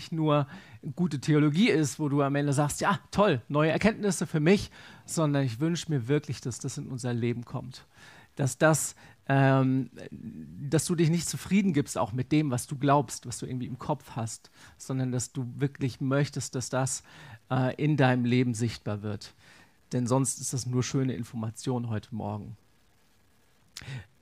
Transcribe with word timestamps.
nicht 0.00 0.12
nur 0.12 0.46
gute 0.96 1.20
Theologie 1.20 1.68
ist, 1.68 2.00
wo 2.00 2.08
du 2.08 2.22
am 2.22 2.34
Ende 2.34 2.54
sagst, 2.54 2.80
ja, 2.80 2.98
toll, 3.10 3.42
neue 3.48 3.70
Erkenntnisse 3.70 4.26
für 4.26 4.40
mich, 4.40 4.70
sondern 5.04 5.44
ich 5.44 5.60
wünsche 5.60 5.90
mir 5.90 6.08
wirklich, 6.08 6.40
dass 6.40 6.58
das 6.58 6.78
in 6.78 6.86
unser 6.86 7.12
Leben 7.12 7.44
kommt. 7.44 7.84
Dass 8.34 8.56
das, 8.56 8.94
ähm, 9.28 9.90
dass 10.10 10.86
du 10.86 10.94
dich 10.94 11.10
nicht 11.10 11.28
zufrieden 11.28 11.74
gibst 11.74 11.98
auch 11.98 12.12
mit 12.12 12.32
dem, 12.32 12.50
was 12.50 12.66
du 12.66 12.78
glaubst, 12.78 13.26
was 13.26 13.38
du 13.38 13.46
irgendwie 13.46 13.66
im 13.66 13.78
Kopf 13.78 14.12
hast, 14.16 14.50
sondern 14.78 15.12
dass 15.12 15.32
du 15.32 15.46
wirklich 15.56 16.00
möchtest, 16.00 16.54
dass 16.54 16.70
das 16.70 17.02
äh, 17.50 17.74
in 17.76 17.98
deinem 17.98 18.24
Leben 18.24 18.54
sichtbar 18.54 19.02
wird. 19.02 19.34
Denn 19.92 20.06
sonst 20.06 20.40
ist 20.40 20.54
das 20.54 20.64
nur 20.64 20.82
schöne 20.82 21.12
Information 21.12 21.90
heute 21.90 22.14
Morgen. 22.14 22.56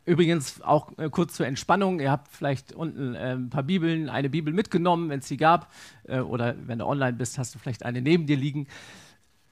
Übrigens 0.09 0.63
auch 0.63 0.97
äh, 0.97 1.11
kurz 1.11 1.35
zur 1.35 1.47
Entspannung. 1.47 2.01
Ihr 2.01 2.11
habt 2.11 2.29
vielleicht 2.29 2.73
unten 2.73 3.15
äh, 3.15 3.35
ein 3.35 3.51
paar 3.51 3.63
Bibeln, 3.63 4.09
eine 4.09 4.31
Bibel 4.31 4.55
mitgenommen, 4.55 5.11
wenn 5.11 5.19
es 5.19 5.29
sie 5.29 5.37
gab. 5.37 5.71
Äh, 6.05 6.21
oder 6.21 6.55
wenn 6.67 6.79
du 6.79 6.87
online 6.87 7.13
bist, 7.13 7.37
hast 7.37 7.55
du 7.55 7.59
vielleicht 7.59 7.85
eine 7.85 8.01
neben 8.01 8.27
dir 8.27 8.39
liegen. 8.39 8.69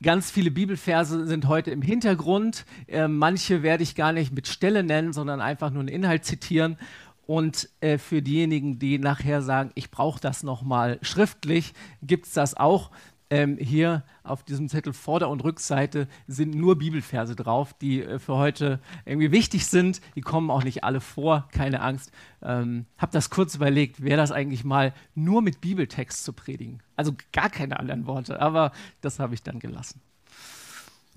Ganz 0.03 0.31
viele 0.31 0.51
Bibelverse 0.51 1.27
sind 1.27 1.47
heute 1.47 1.73
im 1.73 1.83
Hintergrund. 1.83 2.65
Äh, 2.87 3.07
manche 3.07 3.63
werde 3.63 3.83
ich 3.83 3.95
gar 3.95 4.13
nicht 4.13 4.33
mit 4.33 4.49
Stelle 4.49 4.83
nennen, 4.83 5.13
sondern 5.13 5.43
einfach 5.43 5.71
nur 5.71 5.81
einen 5.81 5.89
Inhalt 5.89 6.25
zitieren. 6.25 6.79
Und 7.27 7.69
äh, 7.81 7.99
für 7.99 8.23
diejenigen, 8.23 8.79
die 8.79 8.99
nachher 8.99 9.43
sagen, 9.43 9.73
ich 9.75 9.91
brauche 9.91 10.21
das 10.21 10.43
nochmal 10.43 10.99
schriftlich, 11.03 11.75
gibt 12.01 12.29
es 12.29 12.33
das 12.33 12.57
auch. 12.57 12.91
Ähm, 13.29 13.57
hier 13.59 14.05
auf 14.23 14.45
diesem 14.45 14.69
Zettel 14.69 14.93
Vorder- 14.93 15.31
und 15.31 15.43
Rückseite 15.43 16.07
sind 16.29 16.55
nur 16.55 16.79
Bibelverse 16.79 17.35
drauf, 17.35 17.75
die 17.75 18.03
äh, 18.03 18.21
für 18.21 18.37
heute 18.37 18.81
irgendwie 19.05 19.33
wichtig 19.33 19.67
sind. 19.67 20.01
Die 20.15 20.21
kommen 20.21 20.49
auch 20.49 20.63
nicht 20.63 20.85
alle 20.85 21.01
vor, 21.01 21.49
keine 21.51 21.81
Angst. 21.81 22.13
Ähm, 22.41 22.87
hab 22.97 23.11
das 23.11 23.29
kurz 23.29 23.57
überlegt, 23.57 24.01
wäre 24.03 24.17
das 24.17 24.31
eigentlich 24.31 24.65
mal 24.65 24.95
nur 25.17 25.43
mit 25.43 25.61
Bibeltext 25.61 26.23
zu 26.23 26.33
predigen? 26.33 26.83
Also 26.95 27.15
gar 27.33 27.51
keine 27.51 27.81
anderen 27.81 28.07
Worte, 28.07 28.41
aber 28.41 28.71
das 29.01 29.19
habe 29.19 29.35
ich 29.35 29.43
dann 29.43 29.59
gelassen. 29.59 30.01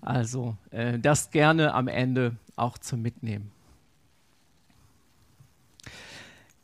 Also 0.02 0.57
äh, 0.71 0.97
das 0.97 1.30
gerne 1.30 1.73
am 1.75 1.87
Ende 1.87 2.37
auch 2.55 2.77
zum 2.80 3.03
Mitnehmen. 3.03 3.52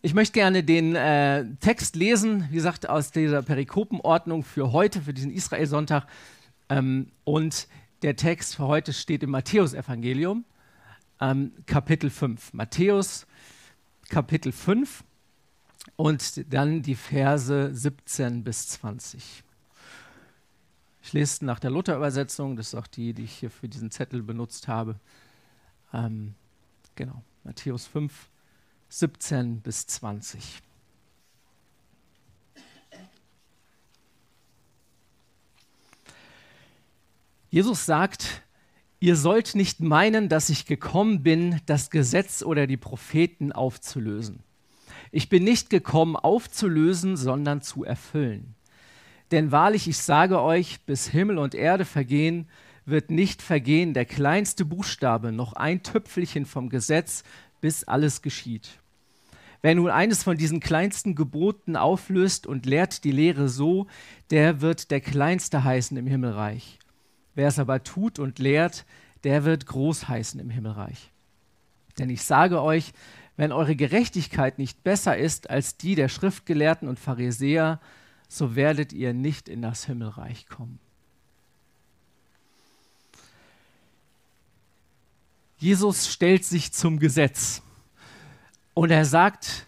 Ich 0.06 0.14
möchte 0.14 0.34
gerne 0.34 0.64
den 0.64 0.96
äh, 0.96 1.46
Text 1.62 1.96
lesen, 1.96 2.48
wie 2.52 2.58
gesagt, 2.58 2.88
aus 2.88 3.10
dieser 3.10 3.42
Perikopenordnung 3.42 4.44
für 4.44 4.72
heute, 4.72 5.02
für 5.02 5.16
diesen 5.16 5.32
Israel-Sonntag. 5.32 6.06
Ähm, 6.70 7.08
und 7.24 7.68
der 8.04 8.16
Text 8.16 8.58
für 8.58 8.68
heute 8.68 8.94
steht 8.94 9.24
im 9.24 9.32
Matthäusevangelium, 9.32 10.46
ähm, 11.20 11.54
Kapitel 11.66 12.12
5. 12.12 12.54
Matthäus, 12.54 13.26
Kapitel 14.08 14.52
5 14.52 15.04
und 15.96 16.54
dann 16.54 16.84
die 16.84 16.94
Verse 16.94 17.74
17 17.74 18.44
bis 18.44 18.68
20. 18.68 19.44
Ich 21.02 21.14
lese 21.14 21.44
nach 21.46 21.58
der 21.58 21.72
Luther-Übersetzung, 21.72 22.58
das 22.58 22.68
ist 22.68 22.76
auch 22.76 22.86
die, 22.86 23.16
die 23.16 23.24
ich 23.24 23.34
hier 23.34 23.50
für 23.50 23.68
diesen 23.68 23.90
Zettel 23.90 24.22
benutzt 24.22 24.68
habe. 24.68 25.00
Ähm, 25.92 26.36
genau, 26.94 27.24
Matthäus 27.44 27.88
5, 27.88 28.30
17 28.90 29.62
bis 29.62 29.88
20. 29.88 30.62
Jesus 37.50 37.86
sagt, 37.86 38.42
ihr 39.00 39.16
sollt 39.16 39.56
nicht 39.56 39.80
meinen, 39.80 40.28
dass 40.28 40.50
ich 40.50 40.66
gekommen 40.66 41.24
bin, 41.24 41.62
das 41.66 41.90
Gesetz 41.90 42.44
oder 42.44 42.68
die 42.68 42.76
Propheten 42.76 43.52
aufzulösen. 43.52 44.44
Ich 45.12 45.30
bin 45.30 45.46
nicht 45.46 45.70
gekommen, 45.70 46.18
aufzulösen, 46.18 47.16
sondern 47.16 47.62
zu 47.62 47.86
erfüllen. 47.86 48.56
Denn 49.32 49.52
wahrlich, 49.52 49.88
ich 49.88 49.98
sage 49.98 50.42
euch, 50.42 50.82
bis 50.82 51.08
Himmel 51.08 51.38
und 51.38 51.56
Erde 51.56 51.86
vergehen, 51.86 52.50
wird 52.86 53.10
nicht 53.10 53.42
vergehen 53.42 53.94
der 53.94 54.06
kleinste 54.06 54.66
Buchstabe, 54.66 55.32
noch 55.32 55.54
ein 55.54 55.82
Tüpfelchen 55.82 56.46
vom 56.46 56.70
Gesetz, 56.70 57.24
bis 57.62 57.84
alles 57.84 58.22
geschieht. 58.22 58.80
Wer 59.62 59.76
nun 59.76 59.90
eines 59.90 60.22
von 60.22 60.38
diesen 60.38 60.60
kleinsten 60.60 61.16
Geboten 61.16 61.76
auflöst 61.76 62.46
und 62.46 62.66
lehrt 62.66 63.04
die 63.04 63.12
Lehre 63.12 63.50
so, 63.50 63.88
der 64.30 64.62
wird 64.62 64.92
der 64.92 65.02
Kleinste 65.02 65.64
heißen 65.64 65.98
im 65.98 66.08
Himmelreich. 66.08 66.78
Wer 67.34 67.48
es 67.48 67.58
aber 67.58 67.84
tut 67.84 68.20
und 68.20 68.38
lehrt, 68.40 68.86
der 69.24 69.44
wird 69.44 69.66
groß 69.66 70.08
heißen 70.08 70.40
im 70.40 70.52
Himmelreich. 70.52 71.12
Denn 71.98 72.10
ich 72.10 72.24
sage 72.24 72.62
euch, 72.62 72.94
wenn 73.38 73.52
eure 73.52 73.76
Gerechtigkeit 73.76 74.60
nicht 74.60 74.84
besser 74.84 75.18
ist 75.18 75.50
als 75.50 75.78
die 75.78 75.96
der 75.96 76.10
Schriftgelehrten 76.10 76.88
und 76.88 77.00
Pharisäer, 77.00 77.82
so 78.28 78.56
werdet 78.56 78.94
ihr 78.94 79.14
nicht 79.14 79.50
in 79.50 79.62
das 79.62 79.86
Himmelreich 79.86 80.48
kommen. 80.48 80.80
Jesus 85.58 86.12
stellt 86.12 86.44
sich 86.44 86.74
zum 86.74 87.00
Gesetz. 87.00 87.62
Und 88.74 88.92
er 88.92 89.06
sagt 89.06 89.68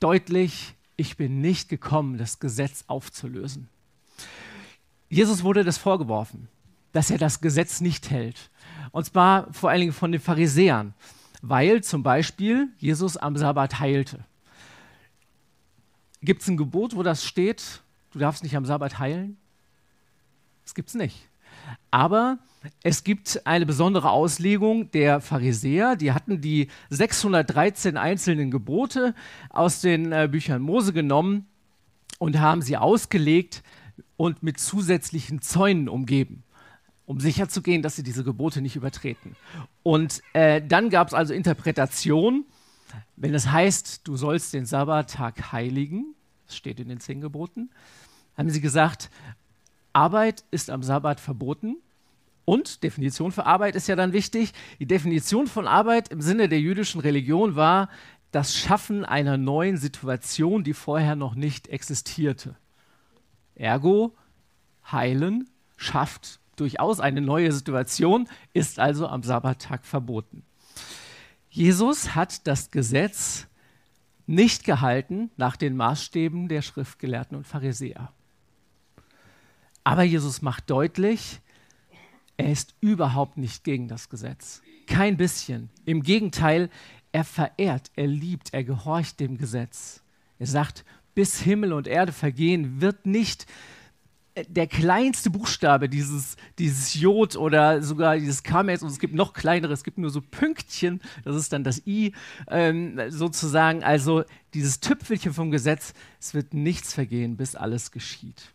deutlich, 0.00 0.74
ich 0.96 1.16
bin 1.16 1.40
nicht 1.40 1.68
gekommen, 1.68 2.16
das 2.16 2.38
Gesetz 2.38 2.84
aufzulösen. 2.86 3.68
Jesus 5.08 5.42
wurde 5.42 5.64
das 5.64 5.78
vorgeworfen, 5.78 6.48
dass 6.92 7.10
er 7.10 7.18
das 7.18 7.40
Gesetz 7.40 7.80
nicht 7.80 8.10
hält. 8.10 8.50
Und 8.92 9.04
zwar 9.04 9.52
vor 9.52 9.70
allen 9.70 9.80
Dingen 9.80 9.92
von 9.92 10.12
den 10.12 10.20
Pharisäern, 10.20 10.94
weil 11.42 11.82
zum 11.82 12.02
Beispiel 12.02 12.68
Jesus 12.78 13.16
am 13.16 13.36
Sabbat 13.36 13.78
heilte. 13.78 14.24
Gibt 16.22 16.42
es 16.42 16.48
ein 16.48 16.56
Gebot, 16.56 16.96
wo 16.96 17.02
das 17.02 17.24
steht, 17.24 17.82
du 18.12 18.18
darfst 18.18 18.42
nicht 18.42 18.56
am 18.56 18.64
Sabbat 18.64 18.98
heilen? 18.98 19.36
Das 20.64 20.74
gibt 20.74 20.88
es 20.88 20.94
nicht. 20.94 21.28
Aber 21.90 22.38
es 22.82 23.04
gibt 23.04 23.46
eine 23.46 23.66
besondere 23.66 24.10
Auslegung 24.10 24.90
der 24.90 25.20
Pharisäer. 25.20 25.96
Die 25.96 26.12
hatten 26.12 26.40
die 26.40 26.68
613 26.90 27.96
einzelnen 27.96 28.50
Gebote 28.50 29.14
aus 29.50 29.80
den 29.80 30.12
äh, 30.12 30.28
Büchern 30.30 30.62
Mose 30.62 30.92
genommen 30.92 31.46
und 32.18 32.40
haben 32.40 32.62
sie 32.62 32.76
ausgelegt 32.76 33.62
und 34.16 34.42
mit 34.42 34.58
zusätzlichen 34.58 35.42
Zäunen 35.42 35.88
umgeben, 35.88 36.42
um 37.04 37.20
sicherzugehen, 37.20 37.82
dass 37.82 37.96
sie 37.96 38.02
diese 38.02 38.24
Gebote 38.24 38.60
nicht 38.60 38.76
übertreten. 38.76 39.36
Und 39.82 40.22
äh, 40.32 40.62
dann 40.66 40.90
gab 40.90 41.08
es 41.08 41.14
also 41.14 41.34
Interpretation, 41.34 42.44
wenn 43.16 43.34
es 43.34 43.50
heißt, 43.50 44.06
du 44.06 44.16
sollst 44.16 44.52
den 44.54 44.66
Sabbattag 44.66 45.52
heiligen, 45.52 46.14
das 46.46 46.56
steht 46.56 46.80
in 46.80 46.88
den 46.88 47.00
zehn 47.00 47.20
Geboten, 47.20 47.70
haben 48.36 48.50
sie 48.50 48.60
gesagt, 48.60 49.10
Arbeit 49.96 50.44
ist 50.50 50.68
am 50.68 50.82
Sabbat 50.82 51.20
verboten. 51.20 51.76
Und 52.44 52.84
Definition 52.84 53.32
für 53.32 53.46
Arbeit 53.46 53.74
ist 53.74 53.88
ja 53.88 53.96
dann 53.96 54.12
wichtig. 54.12 54.52
Die 54.78 54.86
Definition 54.86 55.46
von 55.46 55.66
Arbeit 55.66 56.10
im 56.10 56.20
Sinne 56.20 56.50
der 56.50 56.60
jüdischen 56.60 57.00
Religion 57.00 57.56
war 57.56 57.88
das 58.30 58.54
Schaffen 58.54 59.06
einer 59.06 59.38
neuen 59.38 59.78
Situation, 59.78 60.62
die 60.62 60.74
vorher 60.74 61.16
noch 61.16 61.34
nicht 61.34 61.68
existierte. 61.68 62.56
Ergo, 63.54 64.14
heilen 64.92 65.48
schafft 65.78 66.40
durchaus 66.56 67.00
eine 67.00 67.22
neue 67.22 67.50
Situation, 67.50 68.28
ist 68.52 68.78
also 68.78 69.08
am 69.08 69.22
Sabbattag 69.22 69.86
verboten. 69.86 70.44
Jesus 71.48 72.14
hat 72.14 72.46
das 72.46 72.70
Gesetz 72.70 73.46
nicht 74.26 74.64
gehalten 74.64 75.30
nach 75.38 75.56
den 75.56 75.74
Maßstäben 75.74 76.48
der 76.48 76.60
Schriftgelehrten 76.60 77.34
und 77.36 77.46
Pharisäer. 77.46 78.12
Aber 79.86 80.02
Jesus 80.02 80.42
macht 80.42 80.68
deutlich, 80.68 81.38
er 82.36 82.50
ist 82.50 82.74
überhaupt 82.80 83.36
nicht 83.36 83.62
gegen 83.62 83.86
das 83.86 84.08
Gesetz. 84.08 84.60
Kein 84.88 85.16
bisschen. 85.16 85.70
Im 85.84 86.02
Gegenteil, 86.02 86.70
er 87.12 87.22
verehrt, 87.22 87.92
er 87.94 88.08
liebt, 88.08 88.52
er 88.52 88.64
gehorcht 88.64 89.20
dem 89.20 89.38
Gesetz. 89.38 90.02
Er 90.40 90.48
sagt, 90.48 90.84
bis 91.14 91.38
Himmel 91.40 91.72
und 91.72 91.86
Erde 91.86 92.10
vergehen, 92.10 92.80
wird 92.80 93.06
nicht 93.06 93.46
der 94.48 94.66
kleinste 94.66 95.30
Buchstabe, 95.30 95.88
dieses, 95.88 96.36
dieses 96.58 96.94
Jod 96.94 97.36
oder 97.36 97.80
sogar 97.80 98.16
dieses 98.16 98.42
Kames, 98.42 98.82
und 98.82 98.88
es 98.88 98.98
gibt 98.98 99.14
noch 99.14 99.34
kleinere, 99.34 99.72
es 99.72 99.84
gibt 99.84 99.98
nur 99.98 100.10
so 100.10 100.20
Pünktchen, 100.20 101.00
das 101.22 101.36
ist 101.36 101.52
dann 101.52 101.62
das 101.62 101.86
I, 101.86 102.12
ähm, 102.48 103.00
sozusagen. 103.08 103.84
Also 103.84 104.24
dieses 104.52 104.80
Tüpfelchen 104.80 105.32
vom 105.32 105.52
Gesetz, 105.52 105.94
es 106.18 106.34
wird 106.34 106.54
nichts 106.54 106.92
vergehen, 106.92 107.36
bis 107.36 107.54
alles 107.54 107.92
geschieht. 107.92 108.50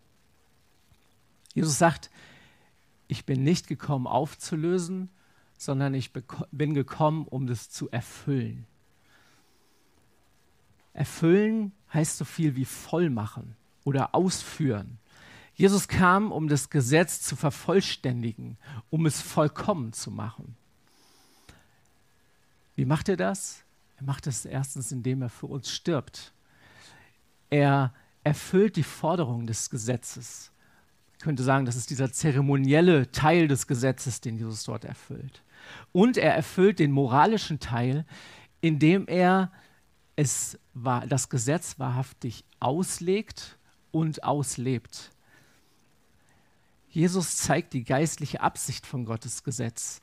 Jesus 1.54 1.78
sagt, 1.78 2.10
ich 3.08 3.26
bin 3.26 3.42
nicht 3.42 3.66
gekommen 3.66 4.06
aufzulösen, 4.06 5.10
sondern 5.58 5.94
ich 5.94 6.12
bin 6.12 6.74
gekommen, 6.74 7.26
um 7.28 7.46
das 7.46 7.70
zu 7.70 7.90
erfüllen. 7.90 8.66
Erfüllen 10.94 11.72
heißt 11.92 12.18
so 12.18 12.24
viel 12.24 12.56
wie 12.56 12.64
vollmachen 12.64 13.56
oder 13.84 14.14
ausführen. 14.14 14.98
Jesus 15.54 15.88
kam, 15.88 16.32
um 16.32 16.48
das 16.48 16.70
Gesetz 16.70 17.20
zu 17.20 17.36
vervollständigen, 17.36 18.56
um 18.90 19.06
es 19.06 19.20
vollkommen 19.20 19.92
zu 19.92 20.10
machen. 20.10 20.56
Wie 22.74 22.84
macht 22.84 23.08
er 23.08 23.16
das? 23.16 23.62
Er 23.98 24.04
macht 24.04 24.26
es 24.26 24.44
erstens, 24.44 24.92
indem 24.92 25.22
er 25.22 25.28
für 25.28 25.46
uns 25.46 25.70
stirbt. 25.70 26.32
Er 27.50 27.92
erfüllt 28.24 28.76
die 28.76 28.82
Forderung 28.82 29.46
des 29.46 29.68
Gesetzes. 29.68 30.51
Ich 31.22 31.24
könnte 31.24 31.44
sagen, 31.44 31.66
das 31.66 31.76
ist 31.76 31.88
dieser 31.90 32.10
zeremonielle 32.12 33.12
Teil 33.12 33.46
des 33.46 33.68
Gesetzes, 33.68 34.20
den 34.20 34.38
Jesus 34.38 34.64
dort 34.64 34.84
erfüllt. 34.84 35.44
Und 35.92 36.16
er 36.16 36.34
erfüllt 36.34 36.80
den 36.80 36.90
moralischen 36.90 37.60
Teil, 37.60 38.04
indem 38.60 39.06
er 39.06 39.52
es 40.16 40.58
war, 40.74 41.06
das 41.06 41.28
Gesetz 41.28 41.78
wahrhaftig 41.78 42.44
auslegt 42.58 43.56
und 43.92 44.24
auslebt. 44.24 45.12
Jesus 46.88 47.36
zeigt 47.36 47.72
die 47.72 47.84
geistliche 47.84 48.40
Absicht 48.40 48.84
von 48.84 49.04
Gottes 49.04 49.44
Gesetz. 49.44 50.02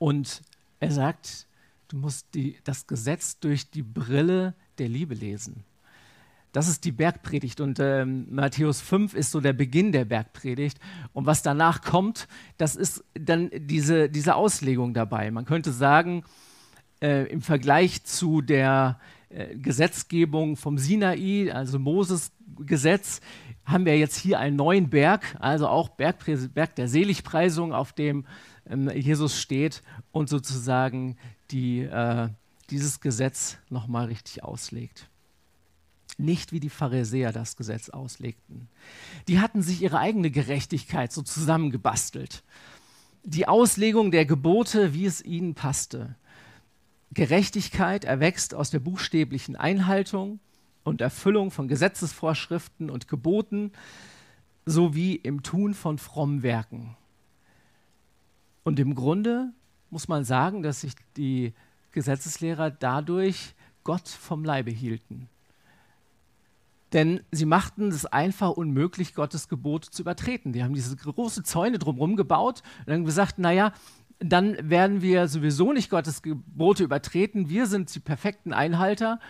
Und 0.00 0.42
er 0.80 0.90
sagt, 0.90 1.46
du 1.86 1.98
musst 1.98 2.26
die, 2.34 2.58
das 2.64 2.88
Gesetz 2.88 3.38
durch 3.38 3.70
die 3.70 3.84
Brille 3.84 4.54
der 4.78 4.88
Liebe 4.88 5.14
lesen. 5.14 5.62
Das 6.52 6.68
ist 6.68 6.84
die 6.84 6.92
Bergpredigt 6.92 7.60
und 7.60 7.78
äh, 7.78 8.04
Matthäus 8.04 8.80
5 8.80 9.14
ist 9.14 9.30
so 9.30 9.40
der 9.40 9.52
Beginn 9.52 9.92
der 9.92 10.04
Bergpredigt. 10.04 10.78
Und 11.12 11.26
was 11.26 11.42
danach 11.42 11.82
kommt, 11.82 12.26
das 12.58 12.74
ist 12.74 13.04
dann 13.14 13.50
diese, 13.52 14.08
diese 14.08 14.34
Auslegung 14.34 14.92
dabei. 14.92 15.30
Man 15.30 15.44
könnte 15.44 15.72
sagen, 15.72 16.24
äh, 17.00 17.26
im 17.30 17.40
Vergleich 17.40 18.04
zu 18.04 18.40
der 18.40 18.98
äh, 19.28 19.56
Gesetzgebung 19.56 20.56
vom 20.56 20.76
Sinai, 20.76 21.52
also 21.52 21.78
Moses 21.78 22.32
Gesetz, 22.58 23.20
haben 23.64 23.84
wir 23.84 23.96
jetzt 23.96 24.16
hier 24.16 24.40
einen 24.40 24.56
neuen 24.56 24.90
Berg, 24.90 25.36
also 25.38 25.68
auch 25.68 25.90
Berg, 25.90 26.16
Berg 26.52 26.74
der 26.74 26.88
Seligpreisung, 26.88 27.72
auf 27.72 27.92
dem 27.92 28.26
ähm, 28.68 28.90
Jesus 28.90 29.40
steht 29.40 29.82
und 30.10 30.28
sozusagen 30.28 31.16
die, 31.50 31.80
äh, 31.80 32.28
dieses 32.70 33.00
Gesetz 33.00 33.58
nochmal 33.68 34.06
richtig 34.06 34.42
auslegt. 34.42 35.09
Nicht 36.20 36.52
wie 36.52 36.60
die 36.60 36.70
Pharisäer 36.70 37.32
das 37.32 37.56
Gesetz 37.56 37.88
auslegten. 37.88 38.68
Die 39.26 39.40
hatten 39.40 39.62
sich 39.62 39.82
ihre 39.82 39.98
eigene 39.98 40.30
Gerechtigkeit 40.30 41.12
so 41.12 41.22
zusammengebastelt. 41.22 42.42
Die 43.24 43.48
Auslegung 43.48 44.10
der 44.10 44.26
Gebote, 44.26 44.94
wie 44.94 45.06
es 45.06 45.24
ihnen 45.24 45.54
passte. 45.54 46.14
Gerechtigkeit 47.12 48.04
erwächst 48.04 48.54
aus 48.54 48.70
der 48.70 48.80
buchstäblichen 48.80 49.56
Einhaltung 49.56 50.40
und 50.84 51.00
Erfüllung 51.00 51.50
von 51.50 51.68
Gesetzesvorschriften 51.68 52.90
und 52.90 53.08
Geboten 53.08 53.72
sowie 54.66 55.16
im 55.16 55.42
Tun 55.42 55.74
von 55.74 55.98
frommen 55.98 56.42
Werken. 56.42 56.96
Und 58.62 58.78
im 58.78 58.94
Grunde 58.94 59.52
muss 59.90 60.06
man 60.06 60.24
sagen, 60.24 60.62
dass 60.62 60.82
sich 60.82 60.92
die 61.16 61.54
Gesetzeslehrer 61.92 62.70
dadurch 62.70 63.54
Gott 63.84 64.08
vom 64.08 64.44
Leibe 64.44 64.70
hielten. 64.70 65.28
Denn 66.92 67.20
sie 67.30 67.46
machten 67.46 67.88
es 67.88 68.06
einfach 68.06 68.50
unmöglich, 68.50 69.14
Gottes 69.14 69.48
Gebote 69.48 69.90
zu 69.90 70.02
übertreten. 70.02 70.52
Die 70.52 70.64
haben 70.64 70.74
diese 70.74 70.96
große 70.96 71.44
Zäune 71.44 71.78
drumherum 71.78 72.16
gebaut 72.16 72.62
und 72.80 72.88
dann 72.88 73.04
gesagt, 73.04 73.38
naja, 73.38 73.72
dann 74.18 74.56
werden 74.68 75.00
wir 75.00 75.28
sowieso 75.28 75.72
nicht 75.72 75.88
Gottes 75.88 76.22
Gebote 76.22 76.84
übertreten. 76.84 77.48
Wir 77.48 77.66
sind 77.66 77.94
die 77.94 78.00
perfekten 78.00 78.52
Einhalter. 78.52 79.20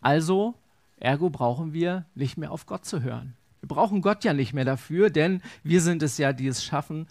Also, 0.00 0.54
ergo 0.98 1.30
brauchen 1.30 1.72
wir 1.72 2.04
nicht 2.14 2.36
mehr 2.36 2.52
auf 2.52 2.66
Gott 2.66 2.84
zu 2.84 3.02
hören. 3.02 3.34
Wir 3.60 3.68
brauchen 3.68 4.02
Gott 4.02 4.24
ja 4.24 4.34
nicht 4.34 4.52
mehr 4.52 4.66
dafür, 4.66 5.08
denn 5.08 5.40
wir 5.62 5.80
sind 5.80 6.02
es 6.02 6.18
ja, 6.18 6.32
die 6.34 6.48
es 6.48 6.62
schaffen. 6.62 7.06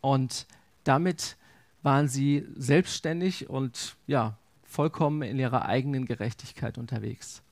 Und 0.00 0.46
damit 0.84 1.36
waren 1.82 2.08
sie 2.08 2.46
selbstständig 2.56 3.50
und 3.50 3.96
ja, 4.06 4.38
vollkommen 4.62 5.22
in 5.22 5.38
ihrer 5.38 5.66
eigenen 5.66 6.06
Gerechtigkeit 6.06 6.78
unterwegs. 6.78 7.42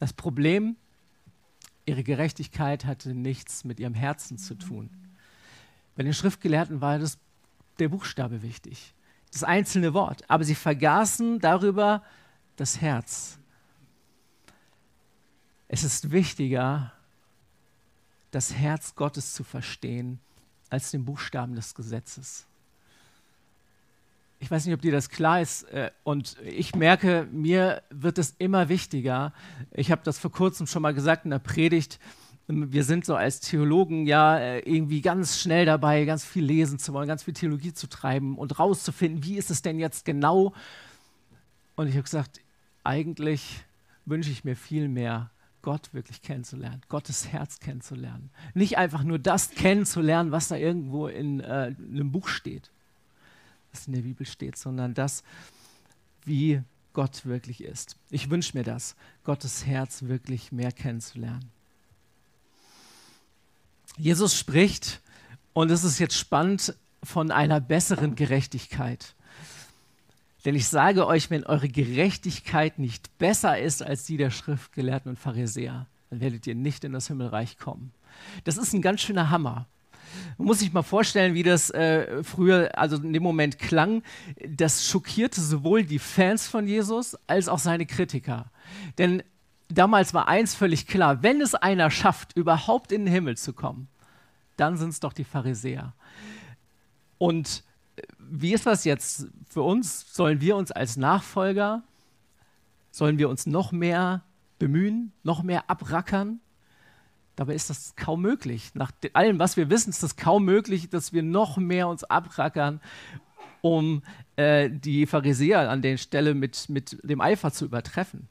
Das 0.00 0.12
Problem, 0.12 0.76
ihre 1.86 2.02
Gerechtigkeit 2.02 2.84
hatte 2.84 3.14
nichts 3.14 3.64
mit 3.64 3.80
ihrem 3.80 3.94
Herzen 3.94 4.38
zu 4.38 4.54
tun. 4.54 4.90
Bei 5.94 6.02
den 6.02 6.12
Schriftgelehrten 6.12 6.80
war 6.80 6.98
das 6.98 7.18
der 7.78 7.88
Buchstabe 7.88 8.42
wichtig, 8.42 8.94
das 9.32 9.44
einzelne 9.44 9.94
Wort. 9.94 10.28
Aber 10.28 10.44
sie 10.44 10.54
vergaßen 10.54 11.38
darüber 11.38 12.02
das 12.56 12.80
Herz. 12.80 13.38
Es 15.68 15.84
ist 15.84 16.10
wichtiger, 16.10 16.92
das 18.30 18.52
Herz 18.52 18.94
Gottes 18.94 19.34
zu 19.34 19.44
verstehen, 19.44 20.20
als 20.68 20.90
den 20.90 21.04
Buchstaben 21.04 21.54
des 21.54 21.74
Gesetzes. 21.74 22.46
Ich 24.38 24.50
weiß 24.50 24.66
nicht, 24.66 24.74
ob 24.74 24.82
dir 24.82 24.92
das 24.92 25.08
klar 25.08 25.40
ist. 25.40 25.64
Äh, 25.64 25.90
und 26.04 26.36
ich 26.44 26.74
merke, 26.74 27.26
mir 27.32 27.82
wird 27.90 28.18
es 28.18 28.34
immer 28.38 28.68
wichtiger. 28.68 29.32
Ich 29.72 29.90
habe 29.90 30.02
das 30.04 30.18
vor 30.18 30.32
kurzem 30.32 30.66
schon 30.66 30.82
mal 30.82 30.94
gesagt 30.94 31.24
in 31.24 31.30
der 31.30 31.38
Predigt 31.38 31.98
wir 32.48 32.84
sind 32.84 33.04
so 33.04 33.16
als 33.16 33.40
Theologen 33.40 34.06
ja 34.06 34.38
äh, 34.38 34.60
irgendwie 34.60 35.00
ganz 35.00 35.40
schnell 35.40 35.66
dabei, 35.66 36.04
ganz 36.04 36.24
viel 36.24 36.44
lesen 36.44 36.78
zu 36.78 36.92
wollen, 36.92 37.08
ganz 37.08 37.24
viel 37.24 37.34
Theologie 37.34 37.72
zu 37.72 37.88
treiben 37.88 38.38
und 38.38 38.58
rauszufinden, 38.58 39.24
wie 39.24 39.36
ist 39.36 39.50
es 39.50 39.62
denn 39.62 39.78
jetzt 39.78 40.04
genau. 40.04 40.52
Und 41.74 41.88
ich 41.88 41.94
habe 41.94 42.04
gesagt, 42.04 42.40
eigentlich 42.84 43.64
wünsche 44.04 44.30
ich 44.30 44.44
mir 44.44 44.54
viel 44.54 44.88
mehr, 44.88 45.30
Gott 45.62 45.92
wirklich 45.92 46.22
kennenzulernen, 46.22 46.82
Gottes 46.88 47.26
Herz 47.26 47.58
kennenzulernen. 47.58 48.30
Nicht 48.54 48.78
einfach 48.78 49.02
nur 49.02 49.18
das 49.18 49.50
kennenzulernen, 49.50 50.30
was 50.30 50.46
da 50.46 50.56
irgendwo 50.56 51.08
in, 51.08 51.40
äh, 51.40 51.68
in 51.70 51.94
einem 51.94 52.12
Buch 52.12 52.28
steht, 52.28 52.70
was 53.76 53.86
in 53.86 53.92
der 53.92 54.02
Bibel 54.02 54.26
steht, 54.26 54.56
sondern 54.56 54.94
das, 54.94 55.22
wie 56.24 56.62
Gott 56.94 57.26
wirklich 57.26 57.62
ist. 57.62 57.96
Ich 58.10 58.30
wünsche 58.30 58.56
mir 58.56 58.64
das, 58.64 58.96
Gottes 59.22 59.66
Herz 59.66 60.04
wirklich 60.04 60.50
mehr 60.50 60.72
kennenzulernen. 60.72 61.50
Jesus 63.98 64.38
spricht, 64.38 65.00
und 65.52 65.70
es 65.70 65.84
ist 65.84 65.98
jetzt 65.98 66.16
spannend, 66.16 66.74
von 67.02 67.30
einer 67.30 67.60
besseren 67.60 68.14
Gerechtigkeit. 68.14 69.14
Denn 70.44 70.54
ich 70.54 70.68
sage 70.68 71.06
euch, 71.06 71.30
wenn 71.30 71.44
eure 71.44 71.68
Gerechtigkeit 71.68 72.78
nicht 72.78 73.16
besser 73.18 73.58
ist 73.58 73.82
als 73.82 74.04
die 74.04 74.16
der 74.16 74.30
Schriftgelehrten 74.30 75.10
und 75.10 75.18
Pharisäer, 75.18 75.86
dann 76.10 76.20
werdet 76.20 76.46
ihr 76.46 76.54
nicht 76.54 76.84
in 76.84 76.92
das 76.92 77.08
Himmelreich 77.08 77.58
kommen. 77.58 77.92
Das 78.44 78.56
ist 78.56 78.72
ein 78.72 78.82
ganz 78.82 79.02
schöner 79.02 79.30
Hammer. 79.30 79.66
Man 80.38 80.46
muss 80.46 80.58
sich 80.60 80.72
mal 80.72 80.82
vorstellen, 80.82 81.34
wie 81.34 81.42
das 81.42 81.70
äh, 81.70 82.22
früher, 82.22 82.70
also 82.78 82.96
in 82.96 83.12
dem 83.12 83.22
Moment 83.22 83.58
klang. 83.58 84.02
Das 84.48 84.86
schockierte 84.86 85.40
sowohl 85.40 85.84
die 85.84 85.98
Fans 85.98 86.46
von 86.46 86.66
Jesus 86.66 87.16
als 87.26 87.48
auch 87.48 87.58
seine 87.58 87.86
Kritiker. 87.86 88.50
Denn 88.98 89.22
damals 89.68 90.14
war 90.14 90.28
eins 90.28 90.54
völlig 90.54 90.86
klar, 90.86 91.22
wenn 91.22 91.40
es 91.40 91.54
einer 91.54 91.90
schafft, 91.90 92.36
überhaupt 92.36 92.92
in 92.92 93.04
den 93.04 93.12
Himmel 93.12 93.36
zu 93.36 93.52
kommen, 93.52 93.88
dann 94.56 94.76
sind 94.76 94.90
es 94.90 95.00
doch 95.00 95.12
die 95.12 95.24
Pharisäer. 95.24 95.94
Und 97.18 97.64
äh, 97.96 98.02
wie 98.18 98.52
ist 98.52 98.66
das 98.66 98.84
jetzt 98.84 99.28
für 99.48 99.62
uns? 99.62 100.12
Sollen 100.12 100.40
wir 100.40 100.56
uns 100.56 100.70
als 100.72 100.96
Nachfolger, 100.96 101.82
sollen 102.90 103.18
wir 103.18 103.28
uns 103.28 103.46
noch 103.46 103.72
mehr 103.72 104.22
bemühen, 104.58 105.12
noch 105.22 105.42
mehr 105.42 105.68
abrackern? 105.70 106.40
Dabei 107.36 107.54
ist 107.54 107.68
das 107.68 107.94
kaum 107.96 108.22
möglich. 108.22 108.74
Nach 108.74 108.90
allem, 109.12 109.38
was 109.38 109.58
wir 109.58 109.68
wissen, 109.68 109.90
ist 109.90 110.02
das 110.02 110.16
kaum 110.16 110.44
möglich, 110.44 110.88
dass 110.88 111.12
wir 111.12 111.22
noch 111.22 111.58
mehr 111.58 111.86
uns 111.86 112.02
abrackern, 112.02 112.80
um 113.60 114.02
äh, 114.36 114.70
die 114.70 115.06
Pharisäer 115.06 115.70
an 115.70 115.82
der 115.82 115.98
Stelle 115.98 116.34
mit, 116.34 116.68
mit 116.70 116.98
dem 117.02 117.20
Eifer 117.20 117.52
zu 117.52 117.66
übertreffen. 117.66 118.28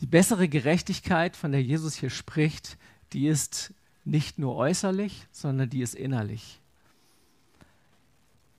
Die 0.00 0.06
bessere 0.06 0.48
Gerechtigkeit, 0.48 1.36
von 1.36 1.50
der 1.50 1.62
Jesus 1.62 1.94
hier 1.96 2.10
spricht, 2.10 2.78
die 3.12 3.26
ist 3.26 3.74
nicht 4.04 4.38
nur 4.38 4.54
äußerlich, 4.54 5.26
sondern 5.32 5.68
die 5.68 5.82
ist 5.82 5.96
innerlich. 5.96 6.60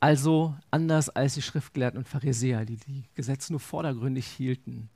Also 0.01 0.55
anders 0.69 1.09
als 1.09 1.33
die 1.35 1.41
Schriftgelehrten 1.41 1.97
und 1.97 2.07
Pharisäer, 2.07 2.65
die 2.65 2.77
die 2.77 3.03
Gesetze 3.15 3.53
nur 3.53 3.59
vordergründig 3.59 4.27
hielten. 4.27 4.89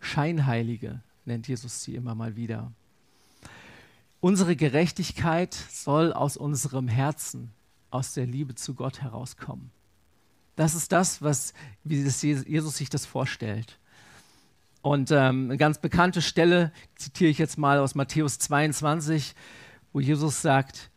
Scheinheilige 0.00 1.02
nennt 1.24 1.46
Jesus 1.46 1.82
sie 1.82 1.94
immer 1.94 2.14
mal 2.14 2.36
wieder. 2.36 2.72
Unsere 4.20 4.56
Gerechtigkeit 4.56 5.54
soll 5.54 6.12
aus 6.12 6.36
unserem 6.36 6.88
Herzen, 6.88 7.52
aus 7.90 8.14
der 8.14 8.26
Liebe 8.26 8.54
zu 8.54 8.74
Gott 8.74 9.02
herauskommen. 9.02 9.70
Das 10.56 10.74
ist 10.74 10.90
das, 10.90 11.22
was 11.22 11.52
wie 11.84 11.96
Jesus 11.96 12.76
sich 12.76 12.88
das 12.88 13.04
vorstellt. 13.04 13.78
Und 14.80 15.10
ähm, 15.10 15.44
eine 15.44 15.56
ganz 15.56 15.78
bekannte 15.78 16.22
Stelle 16.22 16.72
zitiere 16.94 17.30
ich 17.30 17.38
jetzt 17.38 17.58
mal 17.58 17.78
aus 17.78 17.94
Matthäus 17.94 18.38
22, 18.38 19.34
wo 19.92 20.00
Jesus 20.00 20.40
sagt, 20.42 20.90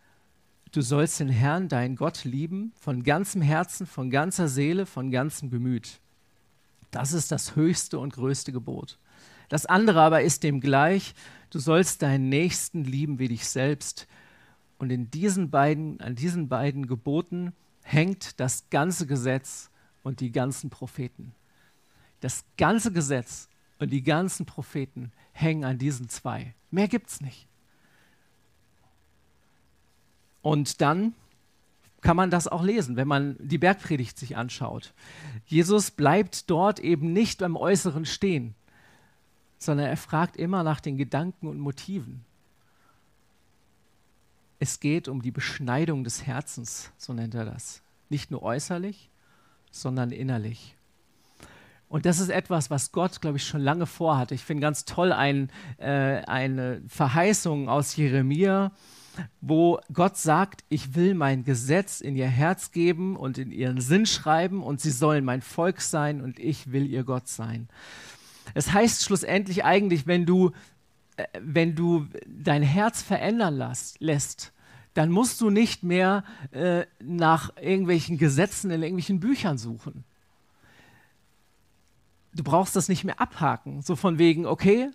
du 0.72 0.82
sollst 0.82 1.20
den 1.20 1.30
Herrn, 1.30 1.68
deinen 1.68 1.96
Gott, 1.96 2.24
lieben, 2.24 2.72
von 2.80 3.04
ganzem 3.04 3.42
Herzen, 3.42 3.88
von 3.88 4.10
ganzer 4.10 4.48
Seele, 4.48 4.86
von 4.86 5.12
ganzem 5.12 5.50
Gemüt. 5.50 6.00
Das 6.92 7.14
ist 7.14 7.32
das 7.32 7.56
höchste 7.56 8.00
und 8.00 8.14
größte 8.14 8.52
Gebot. 8.52 8.98
Das 9.50 9.66
andere 9.66 10.02
aber 10.02 10.22
ist 10.22 10.44
dem 10.44 10.62
gleich, 10.62 11.14
du 11.50 11.60
sollst 11.60 12.02
deinen 12.02 12.30
Nächsten 12.30 12.84
lieben 12.84 13.20
wie 13.20 13.28
dich 13.28 13.48
selbst. 13.48 14.08
Und 14.78 14.92
in 14.92 15.12
diesen 15.12 15.50
beiden, 15.50 16.00
an 16.02 16.16
diesen 16.16 16.48
beiden 16.48 16.88
Geboten 16.88 17.54
hängt 17.82 18.40
das 18.40 18.70
ganze 18.70 19.08
Gesetz 19.08 19.70
und 20.04 20.22
die 20.22 20.32
ganzen 20.32 20.70
Propheten. 20.70 21.34
Das 22.22 22.46
ganze 22.58 22.92
Gesetz 22.92 23.50
Und 23.80 23.92
die 23.92 24.04
ganzen 24.04 24.46
Propheten 24.46 25.12
hängen 25.32 25.64
an 25.64 25.78
diesen 25.78 26.10
zwei. 26.10 26.54
Mehr 26.70 26.90
gibt 26.90 27.10
es 27.10 27.22
nicht. 27.22 27.48
Und 30.42 30.82
dann 30.82 31.14
kann 32.02 32.18
man 32.18 32.30
das 32.30 32.48
auch 32.48 32.64
lesen, 32.64 32.96
wenn 32.98 33.08
man 33.08 33.36
die 33.40 33.58
Bergpredigt 33.58 34.18
sich 34.18 34.38
anschaut. 34.38 34.94
Jesus 35.46 35.92
bleibt 35.92 36.50
dort 36.50 36.80
eben 36.80 37.14
nicht 37.14 37.40
beim 37.40 37.56
Äußeren 37.56 38.06
stehen, 38.06 38.56
sondern 39.60 39.88
er 39.88 39.98
fragt 39.98 40.38
immer 40.38 40.64
nach 40.64 40.80
den 40.80 40.98
Gedanken 40.98 41.48
und 41.48 41.60
Motiven. 41.60 42.26
Es 44.58 44.80
geht 44.80 45.08
um 45.08 45.22
die 45.22 45.32
Beschneidung 45.32 46.04
des 46.04 46.26
Herzens, 46.26 46.92
so 46.98 47.14
nennt 47.14 47.36
er 47.36 47.46
das. 47.46 47.82
Nicht 48.10 48.32
nur 48.32 48.42
äußerlich, 48.42 49.10
sondern 49.72 50.12
innerlich. 50.12 50.76
Und 51.88 52.06
das 52.06 52.20
ist 52.20 52.30
etwas, 52.30 52.70
was 52.70 52.92
Gott, 52.92 53.20
glaube 53.20 53.38
ich, 53.38 53.46
schon 53.46 53.62
lange 53.62 53.86
vorhatte. 53.86 54.36
Ich 54.36 54.44
finde 54.44 54.62
ganz 54.62 54.86
toll 54.86 55.12
ein, 55.12 55.50
äh, 55.78 56.22
eine 56.26 56.82
Verheißung 56.88 57.68
aus 57.68 57.96
Jeremia, 57.96 58.72
wo 59.42 59.80
Gott 59.92 60.18
sagt, 60.18 60.64
ich 60.70 60.94
will 60.96 61.16
mein 61.16 61.44
Gesetz 61.44 62.00
in 62.00 62.16
ihr 62.16 62.28
Herz 62.28 62.72
geben 62.72 63.16
und 63.16 63.38
in 63.38 63.52
ihren 63.52 63.82
Sinn 63.82 64.06
schreiben 64.06 64.62
und 64.62 64.82
sie 64.82 64.92
sollen 64.92 65.26
mein 65.26 65.42
Volk 65.42 65.82
sein 65.82 66.22
und 66.22 66.40
ich 66.40 66.72
will 66.72 66.86
ihr 66.86 67.04
Gott 67.04 67.28
sein. 67.28 67.68
Es 68.54 68.74
heißt 68.74 69.04
schlussendlich 69.04 69.64
eigentlich, 69.64 70.08
wenn 70.08 70.26
du, 70.26 70.52
äh, 71.18 71.26
wenn 71.42 71.76
du 71.76 72.08
dein 72.26 72.64
Herz 72.64 73.02
verändern 73.02 73.56
lässt, 74.00 74.54
dann 74.94 75.12
musst 75.12 75.40
du 75.42 75.50
nicht 75.50 75.84
mehr 75.84 76.24
äh, 76.52 76.86
nach 77.00 77.56
irgendwelchen 77.58 78.18
Gesetzen 78.18 78.72
in 78.72 78.82
irgendwelchen 78.82 79.20
Büchern 79.20 79.58
suchen. 79.58 80.04
Du 82.34 82.44
brauchst 82.44 82.76
das 82.76 82.90
nicht 82.90 83.04
mehr 83.04 83.20
abhaken, 83.20 83.82
so 83.82 83.96
von 83.96 84.18
wegen, 84.18 84.46
okay, 84.46 84.90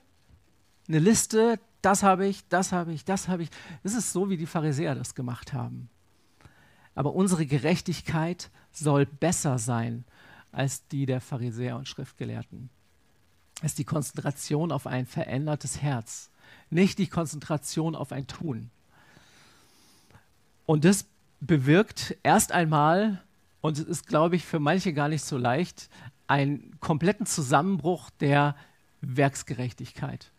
eine 0.88 0.98
Liste, 0.98 1.58
das 1.82 2.02
habe 2.02 2.26
ich, 2.26 2.46
das 2.48 2.72
habe 2.72 2.92
ich, 2.92 3.04
das 3.04 3.28
habe 3.28 3.42
ich. 3.42 3.50
Das 3.82 3.94
ist 3.94 4.12
so, 4.12 4.30
wie 4.30 4.36
die 4.36 4.46
Pharisäer 4.46 4.94
das 4.94 5.14
gemacht 5.14 5.52
haben. 5.52 5.88
Aber 6.94 7.14
unsere 7.14 7.46
Gerechtigkeit 7.46 8.50
soll 8.70 9.06
besser 9.06 9.58
sein 9.58 10.04
als 10.52 10.86
die 10.88 11.06
der 11.06 11.20
Pharisäer 11.20 11.76
und 11.76 11.88
Schriftgelehrten. 11.88 12.70
Ist 13.62 13.78
die 13.78 13.84
Konzentration 13.84 14.72
auf 14.72 14.86
ein 14.86 15.06
verändertes 15.06 15.80
Herz, 15.80 16.30
nicht 16.70 16.98
die 16.98 17.06
Konzentration 17.06 17.94
auf 17.94 18.12
ein 18.12 18.26
Tun. 18.26 18.70
Und 20.66 20.84
das 20.84 21.06
bewirkt 21.40 22.16
erst 22.22 22.52
einmal, 22.52 23.22
und 23.60 23.78
es 23.78 23.84
ist, 23.84 24.06
glaube 24.06 24.36
ich, 24.36 24.44
für 24.44 24.58
manche 24.58 24.92
gar 24.92 25.08
nicht 25.08 25.24
so 25.24 25.38
leicht, 25.38 25.88
einen 26.26 26.78
kompletten 26.80 27.26
Zusammenbruch 27.26 28.10
der 28.20 28.56
Werksgerechtigkeit 29.00 30.30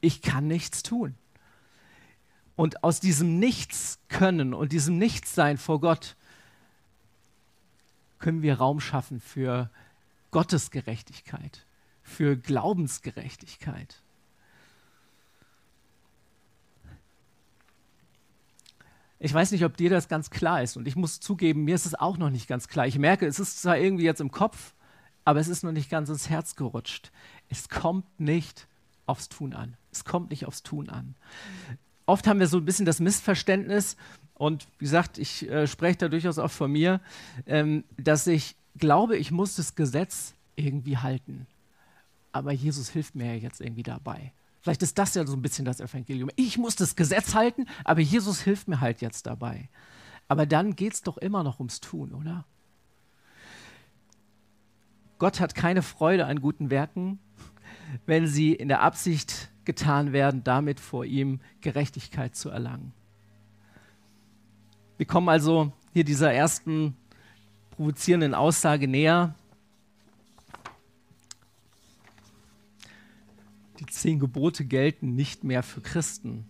ich 0.00 0.22
kann 0.22 0.46
nichts 0.46 0.82
tun. 0.82 1.14
Und 2.54 2.84
aus 2.84 3.00
diesem 3.00 3.38
Nichts 3.38 3.98
können 4.08 4.54
und 4.54 4.72
diesem 4.72 4.98
Nichtsein 4.98 5.58
vor 5.58 5.80
Gott 5.80 6.16
können 8.18 8.40
wir 8.40 8.58
Raum 8.58 8.80
schaffen 8.80 9.20
für 9.20 9.70
Gottes 10.30 10.70
Gerechtigkeit, 10.70 11.65
für 12.06 12.36
Glaubensgerechtigkeit. 12.36 14.02
Ich 19.18 19.34
weiß 19.34 19.50
nicht, 19.50 19.64
ob 19.64 19.76
dir 19.76 19.90
das 19.90 20.08
ganz 20.08 20.30
klar 20.30 20.62
ist. 20.62 20.76
Und 20.76 20.86
ich 20.86 20.94
muss 20.94 21.20
zugeben, 21.20 21.64
mir 21.64 21.74
ist 21.74 21.86
es 21.86 21.94
auch 21.94 22.16
noch 22.16 22.30
nicht 22.30 22.48
ganz 22.48 22.68
klar. 22.68 22.86
Ich 22.86 22.98
merke, 22.98 23.26
es 23.26 23.40
ist 23.40 23.60
zwar 23.60 23.78
irgendwie 23.78 24.04
jetzt 24.04 24.20
im 24.20 24.30
Kopf, 24.30 24.74
aber 25.24 25.40
es 25.40 25.48
ist 25.48 25.64
noch 25.64 25.72
nicht 25.72 25.90
ganz 25.90 26.08
ins 26.08 26.28
Herz 26.28 26.54
gerutscht. 26.54 27.10
Es 27.48 27.68
kommt 27.68 28.20
nicht 28.20 28.68
aufs 29.06 29.28
Tun 29.28 29.52
an. 29.52 29.76
Es 29.90 30.04
kommt 30.04 30.30
nicht 30.30 30.46
aufs 30.46 30.62
Tun 30.62 30.88
an. 30.88 31.16
Oft 32.04 32.26
haben 32.26 32.38
wir 32.38 32.46
so 32.46 32.58
ein 32.58 32.64
bisschen 32.64 32.86
das 32.86 33.00
Missverständnis, 33.00 33.96
und 34.34 34.68
wie 34.78 34.84
gesagt, 34.84 35.16
ich 35.16 35.48
äh, 35.50 35.66
spreche 35.66 35.96
da 35.96 36.08
durchaus 36.08 36.38
auch 36.38 36.50
von 36.50 36.70
mir, 36.70 37.00
ähm, 37.46 37.84
dass 37.96 38.26
ich 38.26 38.54
glaube, 38.76 39.16
ich 39.16 39.30
muss 39.30 39.56
das 39.56 39.74
Gesetz 39.74 40.34
irgendwie 40.56 40.98
halten. 40.98 41.46
Aber 42.36 42.52
Jesus 42.52 42.90
hilft 42.90 43.14
mir 43.14 43.34
ja 43.34 43.40
jetzt 43.40 43.60
irgendwie 43.60 43.82
dabei. 43.82 44.32
Vielleicht 44.60 44.82
ist 44.82 44.98
das 44.98 45.14
ja 45.14 45.26
so 45.26 45.34
ein 45.34 45.42
bisschen 45.42 45.64
das 45.64 45.80
Evangelium. 45.80 46.30
Ich 46.36 46.58
muss 46.58 46.76
das 46.76 46.96
Gesetz 46.96 47.34
halten, 47.34 47.66
aber 47.84 48.00
Jesus 48.00 48.40
hilft 48.40 48.68
mir 48.68 48.80
halt 48.80 49.00
jetzt 49.00 49.26
dabei. 49.26 49.68
Aber 50.28 50.46
dann 50.46 50.74
geht 50.74 50.94
es 50.94 51.02
doch 51.02 51.18
immer 51.18 51.42
noch 51.44 51.60
ums 51.60 51.80
Tun, 51.80 52.12
oder? 52.12 52.44
Gott 55.18 55.40
hat 55.40 55.54
keine 55.54 55.82
Freude 55.82 56.26
an 56.26 56.40
guten 56.40 56.68
Werken, 56.68 57.18
wenn 58.06 58.26
sie 58.26 58.52
in 58.52 58.68
der 58.68 58.82
Absicht 58.82 59.50
getan 59.64 60.12
werden, 60.12 60.44
damit 60.44 60.80
vor 60.80 61.04
ihm 61.04 61.40
Gerechtigkeit 61.60 62.34
zu 62.34 62.50
erlangen. 62.50 62.92
Wir 64.96 65.06
kommen 65.06 65.28
also 65.28 65.72
hier 65.92 66.04
dieser 66.04 66.32
ersten 66.32 66.96
provozierenden 67.70 68.34
Aussage 68.34 68.88
näher. 68.88 69.34
Die 73.78 73.86
zehn 73.86 74.18
Gebote 74.18 74.64
gelten 74.64 75.14
nicht 75.14 75.44
mehr 75.44 75.62
für 75.62 75.80
Christen. 75.80 76.44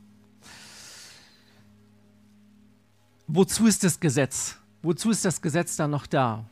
Wozu 3.27 3.67
ist 3.67 3.83
das 3.83 3.99
Gesetz? 3.99 4.57
Wozu 4.83 5.11
ist 5.11 5.25
das 5.25 5.43
Gesetz 5.43 5.77
dann 5.77 5.91
noch 5.91 6.07
da? 6.07 6.49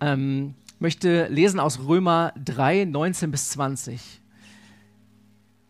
Ähm, 0.00 0.54
möchte 0.78 1.26
lesen 1.28 1.60
aus 1.60 1.78
Römer 1.80 2.32
3, 2.42 2.86
19 2.86 3.30
bis 3.30 3.50
20. 3.50 4.20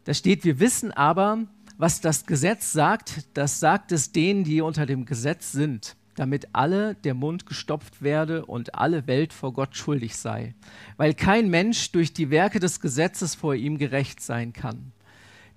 Da 0.04 0.14
steht, 0.14 0.44
wir 0.44 0.60
wissen 0.60 0.92
aber, 0.92 1.46
was 1.76 2.00
das 2.00 2.26
Gesetz 2.26 2.72
sagt, 2.72 3.24
das 3.34 3.58
sagt 3.58 3.90
es 3.90 4.12
denen, 4.12 4.44
die 4.44 4.60
unter 4.60 4.86
dem 4.86 5.04
Gesetz 5.04 5.50
sind, 5.50 5.96
damit 6.20 6.50
alle 6.52 6.96
der 6.96 7.14
Mund 7.14 7.46
gestopft 7.46 8.02
werde 8.02 8.44
und 8.44 8.74
alle 8.74 9.06
Welt 9.06 9.32
vor 9.32 9.54
Gott 9.54 9.74
schuldig 9.74 10.18
sei, 10.18 10.54
weil 10.98 11.14
kein 11.14 11.48
Mensch 11.48 11.92
durch 11.92 12.12
die 12.12 12.28
Werke 12.28 12.60
des 12.60 12.80
Gesetzes 12.80 13.34
vor 13.34 13.54
ihm 13.54 13.78
gerecht 13.78 14.20
sein 14.20 14.52
kann. 14.52 14.92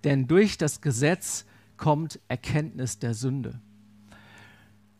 Denn 0.05 0.25
durch 0.25 0.57
das 0.57 0.79
Gesetz 0.79 1.43
kommt 1.75 2.21
Erkenntnis 2.29 2.97
der 2.97 3.13
Sünde. 3.13 3.59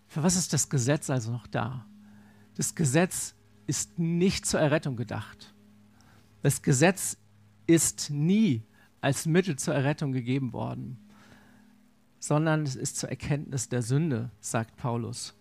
Für 0.07 0.21
was 0.21 0.35
ist 0.35 0.51
das 0.51 0.67
Gesetz 0.67 1.09
also 1.09 1.31
noch 1.31 1.47
da? 1.47 1.85
Das 2.55 2.75
Gesetz 2.75 3.33
ist 3.65 3.97
nicht 3.97 4.45
zur 4.45 4.59
Errettung 4.59 4.97
gedacht. 4.97 5.53
Das 6.41 6.61
Gesetz 6.61 7.15
ist 7.67 8.09
nie 8.09 8.63
als 8.99 9.25
Mittel 9.25 9.55
zur 9.55 9.75
Errettung 9.75 10.11
gegeben 10.11 10.51
worden, 10.51 10.97
sondern 12.19 12.63
es 12.63 12.75
ist 12.75 12.97
zur 12.97 13.07
Erkenntnis 13.07 13.69
der 13.69 13.81
Sünde, 13.81 14.29
sagt 14.41 14.75
Paulus. 14.75 15.33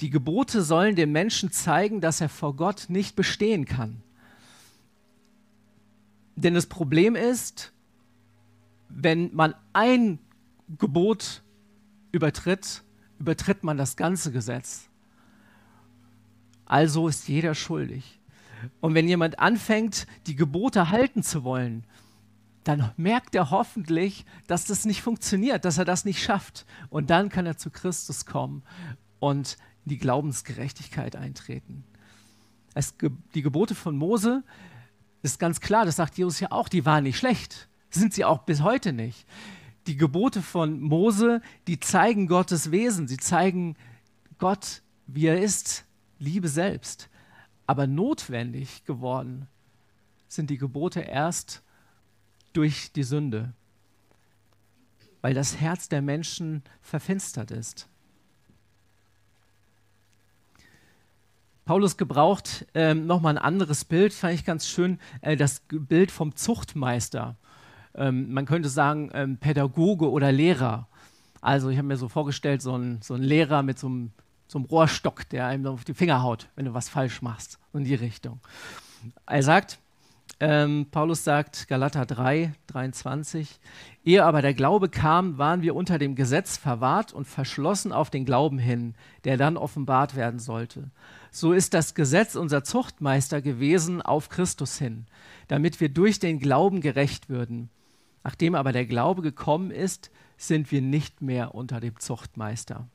Die 0.00 0.10
Gebote 0.10 0.62
sollen 0.62 0.96
dem 0.96 1.12
Menschen 1.12 1.52
zeigen, 1.52 2.00
dass 2.00 2.20
er 2.20 2.28
vor 2.28 2.56
Gott 2.56 2.86
nicht 2.88 3.16
bestehen 3.16 3.64
kann. 3.64 4.02
Denn 6.36 6.54
das 6.54 6.66
Problem 6.66 7.14
ist, 7.14 7.72
wenn 8.88 9.34
man 9.34 9.54
ein 9.72 10.18
Gebot 10.78 11.42
übertritt, 12.12 12.82
übertritt 13.18 13.62
man 13.62 13.76
das 13.76 13.96
ganze 13.96 14.32
Gesetz. 14.32 14.88
Also 16.64 17.08
ist 17.08 17.28
jeder 17.28 17.54
schuldig. 17.54 18.20
Und 18.80 18.94
wenn 18.94 19.08
jemand 19.08 19.38
anfängt, 19.38 20.06
die 20.26 20.36
Gebote 20.36 20.90
halten 20.90 21.22
zu 21.22 21.44
wollen, 21.44 21.84
dann 22.64 22.92
merkt 22.96 23.34
er 23.34 23.50
hoffentlich, 23.50 24.24
dass 24.46 24.64
das 24.64 24.86
nicht 24.86 25.02
funktioniert, 25.02 25.66
dass 25.66 25.76
er 25.76 25.84
das 25.84 26.04
nicht 26.06 26.22
schafft. 26.22 26.64
Und 26.88 27.10
dann 27.10 27.28
kann 27.28 27.46
er 27.46 27.58
zu 27.58 27.70
Christus 27.70 28.24
kommen 28.24 28.62
und 29.24 29.56
in 29.84 29.90
die 29.90 29.98
Glaubensgerechtigkeit 29.98 31.16
eintreten. 31.16 31.84
Es, 32.74 32.94
die 33.34 33.40
Gebote 33.40 33.74
von 33.74 33.96
Mose 33.96 34.42
ist 35.22 35.38
ganz 35.38 35.60
klar, 35.60 35.86
das 35.86 35.96
sagt 35.96 36.18
Jesus 36.18 36.40
ja 36.40 36.52
auch, 36.52 36.68
die 36.68 36.84
waren 36.84 37.04
nicht 37.04 37.16
schlecht. 37.16 37.68
Sind 37.88 38.12
sie 38.12 38.26
auch 38.26 38.42
bis 38.42 38.60
heute 38.60 38.92
nicht. 38.92 39.26
Die 39.86 39.96
Gebote 39.96 40.42
von 40.42 40.78
Mose, 40.78 41.40
die 41.66 41.80
zeigen 41.80 42.26
Gottes 42.26 42.70
Wesen, 42.70 43.08
sie 43.08 43.16
zeigen 43.16 43.76
Gott, 44.38 44.82
wie 45.06 45.26
er 45.26 45.40
ist, 45.40 45.86
Liebe 46.18 46.48
selbst. 46.48 47.08
Aber 47.66 47.86
notwendig 47.86 48.84
geworden 48.84 49.48
sind 50.28 50.50
die 50.50 50.58
Gebote 50.58 51.00
erst 51.00 51.62
durch 52.52 52.92
die 52.92 53.04
Sünde, 53.04 53.54
weil 55.22 55.32
das 55.32 55.56
Herz 55.56 55.88
der 55.88 56.02
Menschen 56.02 56.62
verfinstert 56.82 57.50
ist. 57.50 57.88
Paulus 61.64 61.96
gebraucht 61.96 62.66
ähm, 62.74 63.06
nochmal 63.06 63.36
ein 63.36 63.42
anderes 63.42 63.84
Bild, 63.84 64.12
fand 64.12 64.34
ich 64.34 64.44
ganz 64.44 64.66
schön, 64.66 64.98
äh, 65.22 65.36
das 65.36 65.62
Bild 65.68 66.10
vom 66.10 66.36
Zuchtmeister. 66.36 67.36
Ähm, 67.94 68.32
man 68.32 68.46
könnte 68.46 68.68
sagen 68.68 69.10
ähm, 69.14 69.38
Pädagoge 69.38 70.10
oder 70.10 70.30
Lehrer. 70.32 70.88
Also 71.40 71.68
ich 71.70 71.78
habe 71.78 71.88
mir 71.88 71.96
so 71.96 72.08
vorgestellt, 72.08 72.62
so 72.62 72.76
ein, 72.76 73.00
so 73.02 73.14
ein 73.14 73.22
Lehrer 73.22 73.62
mit 73.62 73.78
so 73.78 73.86
einem 73.86 74.10
so 74.46 74.58
einem 74.58 74.66
Rohrstock, 74.66 75.28
der 75.30 75.46
einem 75.46 75.66
auf 75.66 75.84
die 75.84 75.94
Finger 75.94 76.22
haut, 76.22 76.48
wenn 76.54 76.66
du 76.66 76.74
was 76.74 76.88
falsch 76.88 77.22
machst, 77.22 77.58
in 77.72 77.84
die 77.84 77.94
Richtung. 77.94 78.40
Er 79.26 79.42
sagt, 79.42 79.78
Ähm, 80.40 80.86
Paulus 80.90 81.22
sagt, 81.22 81.68
Galater 81.68 82.06
3, 82.06 82.52
23, 82.66 83.60
Ehe 84.04 84.24
aber 84.24 84.42
der 84.42 84.52
Glaube 84.52 84.88
kam, 84.88 85.38
waren 85.38 85.62
wir 85.62 85.76
unter 85.76 85.96
dem 85.98 86.16
Gesetz 86.16 86.56
verwahrt 86.56 87.12
und 87.12 87.26
verschlossen 87.26 87.92
auf 87.92 88.10
den 88.10 88.24
Glauben 88.24 88.58
hin, 88.58 88.94
der 89.22 89.36
dann 89.36 89.56
offenbart 89.56 90.16
werden 90.16 90.40
sollte. 90.40 90.90
So 91.36 91.52
ist 91.52 91.74
das 91.74 91.94
Gesetz 91.94 92.36
unser 92.36 92.62
Zuchtmeister 92.62 93.42
gewesen 93.42 94.00
auf 94.00 94.28
Christus 94.28 94.78
hin, 94.78 95.06
damit 95.48 95.80
wir 95.80 95.88
durch 95.88 96.20
den 96.20 96.38
Glauben 96.38 96.80
gerecht 96.80 97.28
würden. 97.28 97.70
Nachdem 98.22 98.54
aber 98.54 98.70
der 98.70 98.86
Glaube 98.86 99.20
gekommen 99.20 99.72
ist, 99.72 100.12
sind 100.36 100.70
wir 100.70 100.80
nicht 100.80 101.22
mehr 101.22 101.56
unter 101.56 101.80
dem 101.80 101.98
Zuchtmeister. 101.98 102.86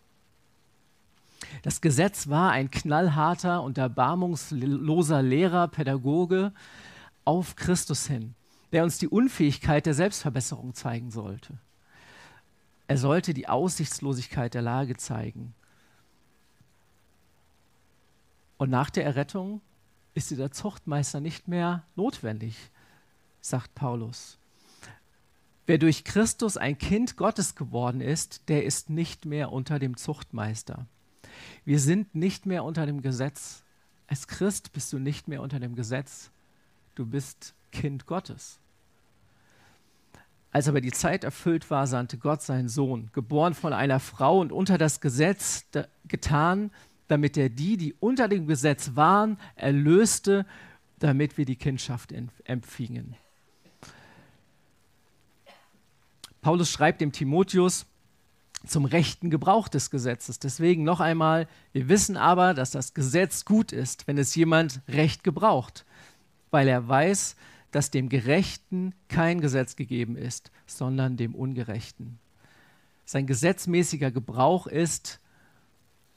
Das 1.63 1.81
Gesetz 1.81 2.29
war 2.29 2.51
ein 2.51 2.71
knallharter 2.71 3.61
und 3.61 3.77
erbarmungsloser 3.77 5.21
Lehrer, 5.21 5.67
Pädagoge 5.67 6.53
auf 7.25 7.57
Christus 7.57 8.07
hin, 8.07 8.35
der 8.71 8.85
uns 8.85 8.99
die 8.99 9.09
Unfähigkeit 9.09 9.85
der 9.85 9.93
Selbstverbesserung 9.93 10.73
zeigen 10.75 11.11
sollte. 11.11 11.57
Er 12.87 12.97
sollte 12.97 13.33
die 13.33 13.49
Aussichtslosigkeit 13.49 14.53
der 14.53 14.61
Lage 14.61 14.95
zeigen. 14.95 15.53
Und 18.59 18.69
nach 18.69 18.89
der 18.89 19.05
Errettung 19.05 19.61
ist 20.13 20.31
dieser 20.31 20.51
Zuchtmeister 20.51 21.21
nicht 21.21 21.47
mehr 21.47 21.83
notwendig, 21.95 22.57
sagt 23.39 23.73
Paulus. 23.73 24.37
Wer 25.65 25.77
durch 25.77 26.03
Christus 26.03 26.57
ein 26.57 26.77
Kind 26.77 27.15
Gottes 27.15 27.55
geworden 27.55 28.01
ist, 28.01 28.49
der 28.49 28.65
ist 28.65 28.89
nicht 28.89 29.25
mehr 29.25 29.53
unter 29.53 29.79
dem 29.79 29.95
Zuchtmeister. 29.95 30.85
Wir 31.63 31.79
sind 31.79 32.15
nicht 32.15 32.45
mehr 32.45 32.65
unter 32.65 32.85
dem 32.85 33.01
Gesetz. 33.01 33.63
Als 34.07 34.27
Christ 34.27 34.73
bist 34.73 34.91
du 34.91 34.99
nicht 34.99 35.29
mehr 35.29 35.41
unter 35.41 35.61
dem 35.61 35.75
Gesetz. 35.75 36.29
Du 36.95 37.05
bist 37.05 37.53
Kind 37.71 38.07
Gottes. 38.07 38.59
Als 40.51 40.67
aber 40.67 40.81
die 40.81 40.91
Zeit 40.91 41.23
erfüllt 41.23 41.69
war, 41.69 41.87
sandte 41.87 42.17
Gott 42.17 42.41
seinen 42.41 42.67
Sohn, 42.67 43.09
geboren 43.13 43.53
von 43.53 43.71
einer 43.71 44.01
Frau 44.01 44.41
und 44.41 44.51
unter 44.51 44.77
das 44.77 44.99
Gesetz 44.99 45.65
getan, 46.05 46.71
damit 47.09 47.35
er 47.35 47.49
die, 47.49 47.75
die 47.75 47.93
unter 47.99 48.29
dem 48.29 48.47
Gesetz 48.47 48.91
waren, 48.95 49.37
erlöste, 49.55 50.45
damit 50.99 51.37
wir 51.37 51.45
die 51.45 51.57
Kindschaft 51.57 52.13
empfingen. 52.45 53.15
Paulus 56.41 56.71
schreibt 56.71 57.01
dem 57.01 57.11
Timotheus, 57.11 57.85
zum 58.65 58.85
rechten 58.85 59.29
Gebrauch 59.29 59.67
des 59.69 59.89
Gesetzes. 59.89 60.39
Deswegen 60.39 60.83
noch 60.83 60.99
einmal, 60.99 61.47
wir 61.71 61.87
wissen 61.87 62.17
aber, 62.17 62.53
dass 62.53 62.71
das 62.71 62.93
Gesetz 62.93 63.45
gut 63.45 63.71
ist, 63.71 64.07
wenn 64.07 64.17
es 64.17 64.35
jemand 64.35 64.81
recht 64.87 65.23
gebraucht, 65.23 65.85
weil 66.51 66.67
er 66.67 66.87
weiß, 66.87 67.35
dass 67.71 67.91
dem 67.91 68.09
Gerechten 68.09 68.93
kein 69.07 69.41
Gesetz 69.41 69.75
gegeben 69.75 70.17
ist, 70.17 70.51
sondern 70.65 71.17
dem 71.17 71.35
Ungerechten. 71.35 72.19
Sein 73.05 73.27
gesetzmäßiger 73.27 74.11
Gebrauch 74.11 74.67
ist, 74.67 75.19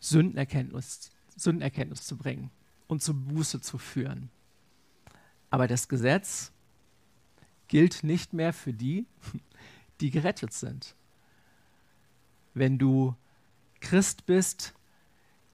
Sündenerkenntnis, 0.02 1.10
Sündenerkenntnis 1.36 2.04
zu 2.04 2.16
bringen 2.16 2.50
und 2.88 3.02
zu 3.02 3.14
Buße 3.14 3.60
zu 3.60 3.78
führen. 3.78 4.30
Aber 5.50 5.66
das 5.66 5.88
Gesetz 5.88 6.52
gilt 7.68 8.04
nicht 8.04 8.34
mehr 8.34 8.52
für 8.52 8.74
die, 8.74 9.06
die 10.00 10.10
gerettet 10.10 10.52
sind 10.52 10.94
wenn 12.54 12.78
du 12.78 13.14
Christ 13.80 14.26
bist, 14.26 14.74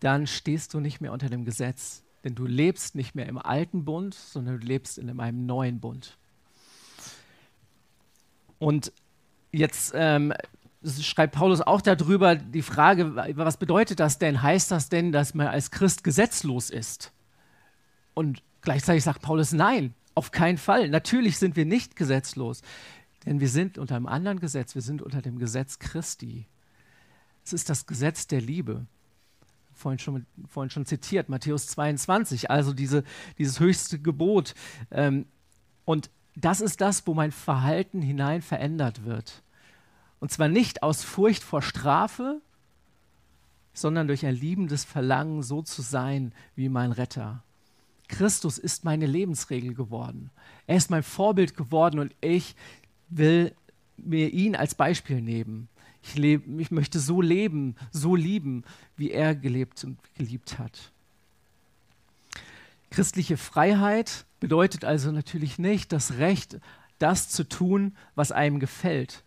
dann 0.01 0.27
stehst 0.27 0.75
du 0.75 0.81
nicht 0.81 1.01
mehr 1.01 1.13
unter 1.13 1.29
dem 1.29 1.45
Gesetz, 1.45 2.03
denn 2.25 2.35
du 2.35 2.47
lebst 2.47 2.95
nicht 2.95 3.15
mehr 3.15 3.27
im 3.27 3.39
alten 3.39 3.85
Bund, 3.85 4.15
sondern 4.15 4.61
du 4.61 4.67
lebst 4.67 4.99
in 4.99 5.09
einem 5.21 5.47
neuen 5.47 5.81
Bund. 5.81 6.17
Und 8.59 8.93
jetzt 9.53 9.93
ähm, 9.95 10.33
schreibt 10.89 11.35
Paulus 11.35 11.61
auch 11.61 11.81
darüber 11.81 12.35
die 12.37 12.63
Frage, 12.63 13.15
was 13.37 13.57
bedeutet 13.57 14.01
das 14.01 14.19
denn? 14.19 14.43
Heißt 14.43 14.71
das 14.71 14.89
denn, 14.89 15.13
dass 15.13 15.35
man 15.35 15.47
als 15.49 15.71
Christ 15.71 16.05
gesetzlos 16.05 16.71
ist? 16.71 17.13
Und 18.15 18.43
gleichzeitig 18.63 19.05
sagt 19.05 19.23
Paulus, 19.23 19.53
nein, 19.53 19.95
auf 20.15 20.31
keinen 20.31 20.59
Fall. 20.59 20.89
Natürlich 20.89 21.39
sind 21.39 21.57
wir 21.57 21.65
nicht 21.65 21.95
gesetzlos, 21.95 22.63
denn 23.25 23.41
wir 23.41 23.49
sind 23.49 23.79
unter 23.79 23.97
einem 23.97 24.07
anderen 24.07 24.41
Gesetz, 24.41 24.75
wir 24.75 24.83
sind 24.83 25.03
unter 25.03 25.23
dem 25.23 25.39
Gesetz 25.39 25.79
Christi. 25.79 26.47
Es 27.45 27.53
ist 27.53 27.71
das 27.71 27.87
Gesetz 27.87 28.27
der 28.27 28.41
Liebe. 28.41 28.87
Vorhin 29.75 30.01
schon, 30.01 30.27
vorhin 30.49 30.71
schon 30.71 30.87
zitiert, 30.87 31.29
Matthäus 31.29 31.69
22, 31.69 32.51
also 32.51 32.73
diese, 32.73 33.05
dieses 33.39 33.61
höchste 33.61 34.01
Gebot. 34.01 34.55
Ähm, 34.91 35.27
und 35.85 36.11
das 36.35 36.61
ist 36.61 36.81
das, 36.81 37.07
wo 37.07 37.15
mein 37.15 37.33
Verhalten 37.33 38.03
hinein 38.03 38.43
verändert 38.43 39.05
wird. 39.05 39.43
Und 40.21 40.33
zwar 40.33 40.49
nicht 40.49 40.83
aus 40.83 41.05
Furcht 41.05 41.43
vor 41.43 41.63
Strafe, 41.63 42.41
sondern 43.73 44.09
durch 44.09 44.27
ein 44.27 44.35
liebendes 44.35 44.85
Verlangen, 44.85 45.43
so 45.43 45.63
zu 45.63 45.83
sein 45.83 46.33
wie 46.57 46.69
mein 46.69 46.93
Retter. 46.93 47.43
Christus 48.09 48.59
ist 48.59 48.85
meine 48.85 49.07
Lebensregel 49.07 49.75
geworden. 49.75 50.31
Er 50.67 50.77
ist 50.77 50.91
mein 50.91 51.03
Vorbild 51.03 51.57
geworden 51.57 52.01
und 52.01 52.15
ich 52.21 52.57
will 53.09 53.55
mir 53.97 54.33
ihn 54.33 54.57
als 54.57 54.75
Beispiel 54.75 55.21
nehmen. 55.21 55.69
Ich, 56.03 56.15
lebe, 56.15 56.61
ich 56.61 56.71
möchte 56.71 57.01
so 57.01 57.21
leben, 57.21 57.77
so 57.91 58.17
lieben, 58.17 58.65
wie 58.97 59.11
er 59.11 59.35
gelebt 59.35 59.85
und 59.85 59.99
geliebt 60.15 60.59
hat. 60.59 60.93
Christliche 62.91 63.37
Freiheit 63.37 64.25
bedeutet 64.41 64.85
also 64.85 65.13
natürlich 65.13 65.59
nicht 65.59 65.93
das 65.93 66.15
Recht, 66.15 66.59
das 66.99 67.29
zu 67.29 67.47
tun, 67.47 67.97
was 68.15 68.33
einem 68.33 68.61
gefällt, 68.61 69.25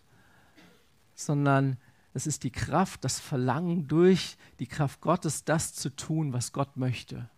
sondern 1.25 1.77
es 2.13 2.27
ist 2.27 2.43
die 2.43 2.51
Kraft, 2.51 3.03
das 3.03 3.19
Verlangen 3.19 3.87
durch 3.87 4.37
die 4.59 4.67
Kraft 4.67 5.01
Gottes, 5.01 5.45
das 5.45 5.73
zu 5.73 5.89
tun, 5.89 6.33
was 6.33 6.51
Gott 6.51 6.77
möchte. 6.77 7.29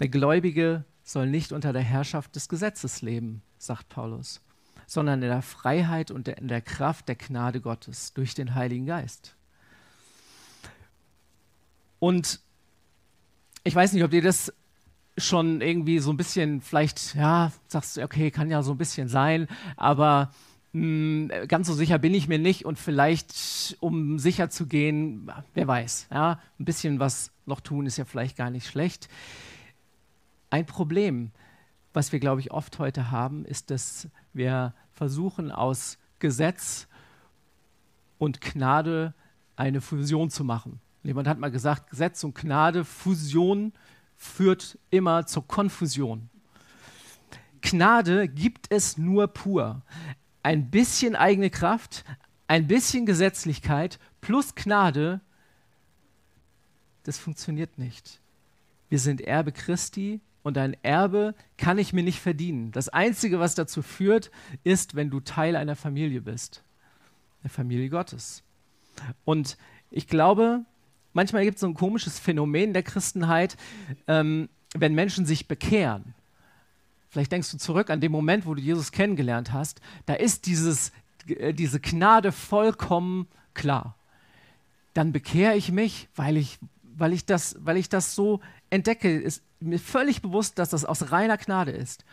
Der 0.00 0.08
Gläubige 0.08 0.84
soll 1.04 1.28
nicht 1.28 1.52
unter 1.52 1.72
der 1.72 1.82
Herrschaft 1.82 2.34
des 2.34 2.48
Gesetzes 2.48 3.02
leben, 3.02 3.42
sagt 3.58 3.88
Paulus 3.88 4.40
sondern 4.86 5.22
in 5.22 5.28
der 5.28 5.42
Freiheit 5.42 6.10
und 6.10 6.28
in 6.28 6.48
der 6.48 6.62
Kraft 6.62 7.08
der 7.08 7.16
Gnade 7.16 7.60
Gottes 7.60 8.12
durch 8.14 8.34
den 8.34 8.54
Heiligen 8.54 8.86
Geist. 8.86 9.34
Und 11.98 12.40
ich 13.64 13.74
weiß 13.74 13.92
nicht, 13.92 14.04
ob 14.04 14.10
dir 14.12 14.22
das 14.22 14.52
schon 15.18 15.60
irgendwie 15.60 15.98
so 15.98 16.12
ein 16.12 16.16
bisschen, 16.16 16.60
vielleicht, 16.60 17.14
ja, 17.14 17.50
sagst 17.66 17.96
du, 17.96 18.02
okay, 18.02 18.30
kann 18.30 18.50
ja 18.50 18.62
so 18.62 18.72
ein 18.72 18.78
bisschen 18.78 19.08
sein, 19.08 19.48
aber 19.76 20.30
hm, 20.76 21.30
ganz 21.48 21.68
so 21.68 21.72
sicher 21.72 21.98
bin 21.98 22.12
ich 22.12 22.28
mir 22.28 22.38
nicht 22.38 22.66
und 22.66 22.78
vielleicht, 22.78 23.78
um 23.80 24.18
sicher 24.18 24.50
zu 24.50 24.66
gehen, 24.66 25.32
wer 25.54 25.66
weiß, 25.66 26.08
ja, 26.12 26.38
ein 26.60 26.66
bisschen 26.66 27.00
was 27.00 27.32
noch 27.46 27.60
tun 27.60 27.86
ist 27.86 27.96
ja 27.96 28.04
vielleicht 28.04 28.36
gar 28.36 28.50
nicht 28.50 28.66
schlecht. 28.66 29.08
Ein 30.50 30.66
Problem, 30.66 31.30
was 31.94 32.12
wir, 32.12 32.20
glaube 32.20 32.42
ich, 32.42 32.50
oft 32.50 32.78
heute 32.78 33.10
haben, 33.10 33.46
ist, 33.46 33.70
dass 33.70 34.08
wir 34.34 34.74
versuchen, 34.92 35.50
aus 35.50 35.96
Gesetz 36.18 36.88
und 38.18 38.42
Gnade 38.42 39.14
eine 39.56 39.80
Fusion 39.80 40.28
zu 40.28 40.44
machen. 40.44 40.80
Jemand 41.02 41.26
hat 41.26 41.38
mal 41.38 41.50
gesagt, 41.50 41.88
Gesetz 41.88 42.22
und 42.22 42.34
Gnade, 42.34 42.84
Fusion 42.84 43.72
führt 44.14 44.78
immer 44.90 45.24
zur 45.24 45.46
Konfusion. 45.46 46.28
Gnade 47.62 48.28
gibt 48.28 48.66
es 48.70 48.98
nur 48.98 49.28
pur. 49.28 49.80
Ein 50.46 50.70
bisschen 50.70 51.16
eigene 51.16 51.50
Kraft, 51.50 52.04
ein 52.46 52.68
bisschen 52.68 53.04
Gesetzlichkeit 53.04 53.98
plus 54.20 54.54
Gnade, 54.54 55.20
das 57.02 57.18
funktioniert 57.18 57.78
nicht. 57.78 58.20
Wir 58.88 59.00
sind 59.00 59.20
Erbe 59.22 59.50
Christi 59.50 60.20
und 60.44 60.56
ein 60.56 60.76
Erbe 60.84 61.34
kann 61.56 61.78
ich 61.78 61.92
mir 61.92 62.04
nicht 62.04 62.20
verdienen. 62.20 62.70
Das 62.70 62.88
Einzige, 62.88 63.40
was 63.40 63.56
dazu 63.56 63.82
führt, 63.82 64.30
ist, 64.62 64.94
wenn 64.94 65.10
du 65.10 65.18
Teil 65.18 65.56
einer 65.56 65.74
Familie 65.74 66.20
bist, 66.20 66.62
der 67.42 67.50
Familie 67.50 67.88
Gottes. 67.88 68.44
Und 69.24 69.56
ich 69.90 70.06
glaube, 70.06 70.64
manchmal 71.12 71.42
gibt 71.42 71.56
es 71.56 71.62
so 71.62 71.66
ein 71.66 71.74
komisches 71.74 72.20
Phänomen 72.20 72.72
der 72.72 72.84
Christenheit, 72.84 73.56
ähm, 74.06 74.48
wenn 74.76 74.94
Menschen 74.94 75.26
sich 75.26 75.48
bekehren. 75.48 76.14
Vielleicht 77.08 77.32
denkst 77.32 77.50
du 77.50 77.58
zurück 77.58 77.90
an 77.90 78.00
den 78.00 78.12
Moment, 78.12 78.46
wo 78.46 78.54
du 78.54 78.60
Jesus 78.60 78.92
kennengelernt 78.92 79.52
hast. 79.52 79.80
Da 80.06 80.14
ist 80.14 80.46
dieses, 80.46 80.92
äh, 81.26 81.54
diese 81.54 81.80
Gnade 81.80 82.32
vollkommen 82.32 83.28
klar. 83.54 83.96
Dann 84.94 85.12
bekehre 85.12 85.56
ich 85.56 85.70
mich, 85.72 86.08
weil 86.14 86.36
ich, 86.36 86.58
weil 86.82 87.12
ich, 87.12 87.26
das, 87.26 87.56
weil 87.60 87.76
ich 87.76 87.88
das 87.88 88.14
so 88.14 88.40
entdecke. 88.70 89.14
Ist, 89.18 89.42
mir 89.60 89.78
völlig 89.78 90.22
bewusst, 90.22 90.58
dass 90.58 90.70
das 90.70 90.84
aus 90.84 91.10
reiner 91.10 91.36
Gnade 91.38 91.70
ist. 91.70 92.04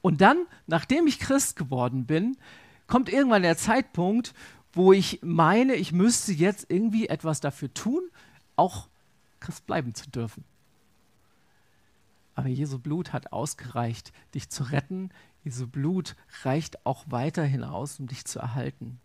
Und 0.00 0.20
dann, 0.20 0.46
nachdem 0.66 1.06
ich 1.06 1.18
Christ 1.18 1.56
geworden 1.56 2.06
bin, 2.06 2.36
kommt 2.86 3.08
irgendwann 3.08 3.42
der 3.42 3.56
Zeitpunkt, 3.56 4.34
wo 4.72 4.92
ich 4.92 5.20
meine, 5.22 5.74
ich 5.74 5.92
müsste 5.92 6.32
jetzt 6.32 6.66
irgendwie 6.68 7.08
etwas 7.08 7.40
dafür 7.40 7.72
tun, 7.72 8.02
auch 8.56 8.88
Christ 9.40 9.66
bleiben 9.66 9.94
zu 9.94 10.10
dürfen. 10.10 10.44
Aber 12.34 12.48
Jesu 12.48 12.78
Blut 12.78 13.12
hat 13.12 13.32
ausgereicht, 13.32 14.12
dich 14.34 14.48
zu 14.48 14.64
retten. 14.64 15.10
Jesu 15.44 15.66
Blut 15.66 16.16
reicht 16.42 16.84
auch 16.84 17.04
weiterhin 17.08 17.64
aus, 17.64 18.00
um 18.00 18.06
dich 18.06 18.24
zu 18.24 18.38
erhalten. 18.38 18.98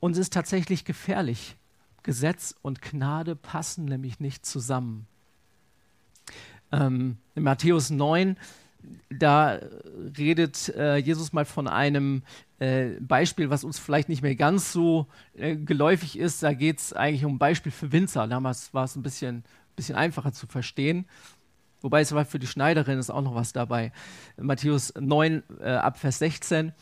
Und 0.00 0.12
es 0.12 0.18
ist 0.18 0.32
tatsächlich 0.32 0.84
gefährlich. 0.84 1.56
Gesetz 2.02 2.54
und 2.62 2.82
Gnade 2.82 3.34
passen 3.34 3.86
nämlich 3.86 4.20
nicht 4.20 4.46
zusammen. 4.46 5.06
Ähm, 6.70 7.16
in 7.34 7.42
Matthäus 7.42 7.90
9, 7.90 8.36
da 9.10 9.58
redet 10.16 10.68
äh, 10.70 10.96
Jesus 10.96 11.32
mal 11.32 11.44
von 11.44 11.66
einem 11.66 12.22
äh, 12.58 12.90
Beispiel, 13.00 13.50
was 13.50 13.64
uns 13.64 13.78
vielleicht 13.78 14.08
nicht 14.08 14.22
mehr 14.22 14.36
ganz 14.36 14.72
so 14.72 15.06
äh, 15.34 15.56
geläufig 15.56 16.18
ist. 16.18 16.42
Da 16.42 16.52
geht 16.52 16.78
es 16.78 16.92
eigentlich 16.92 17.24
um 17.24 17.34
ein 17.34 17.38
Beispiel 17.38 17.72
für 17.72 17.92
Winzer. 17.92 18.26
Damals 18.26 18.72
war 18.72 18.84
es 18.84 18.96
ein 18.96 19.02
bisschen, 19.02 19.44
bisschen 19.74 19.96
einfacher 19.96 20.32
zu 20.32 20.46
verstehen. 20.46 21.06
Wobei 21.86 22.00
es 22.00 22.10
war 22.10 22.24
für 22.24 22.40
die 22.40 22.48
Schneiderin 22.48 22.98
ist 22.98 23.10
auch 23.10 23.22
noch 23.22 23.36
was 23.36 23.52
dabei. 23.52 23.92
Matthäus 24.36 24.92
9 24.98 25.44
äh, 25.60 25.70
ab 25.70 26.00
Vers 26.00 26.18
16. 26.18 26.72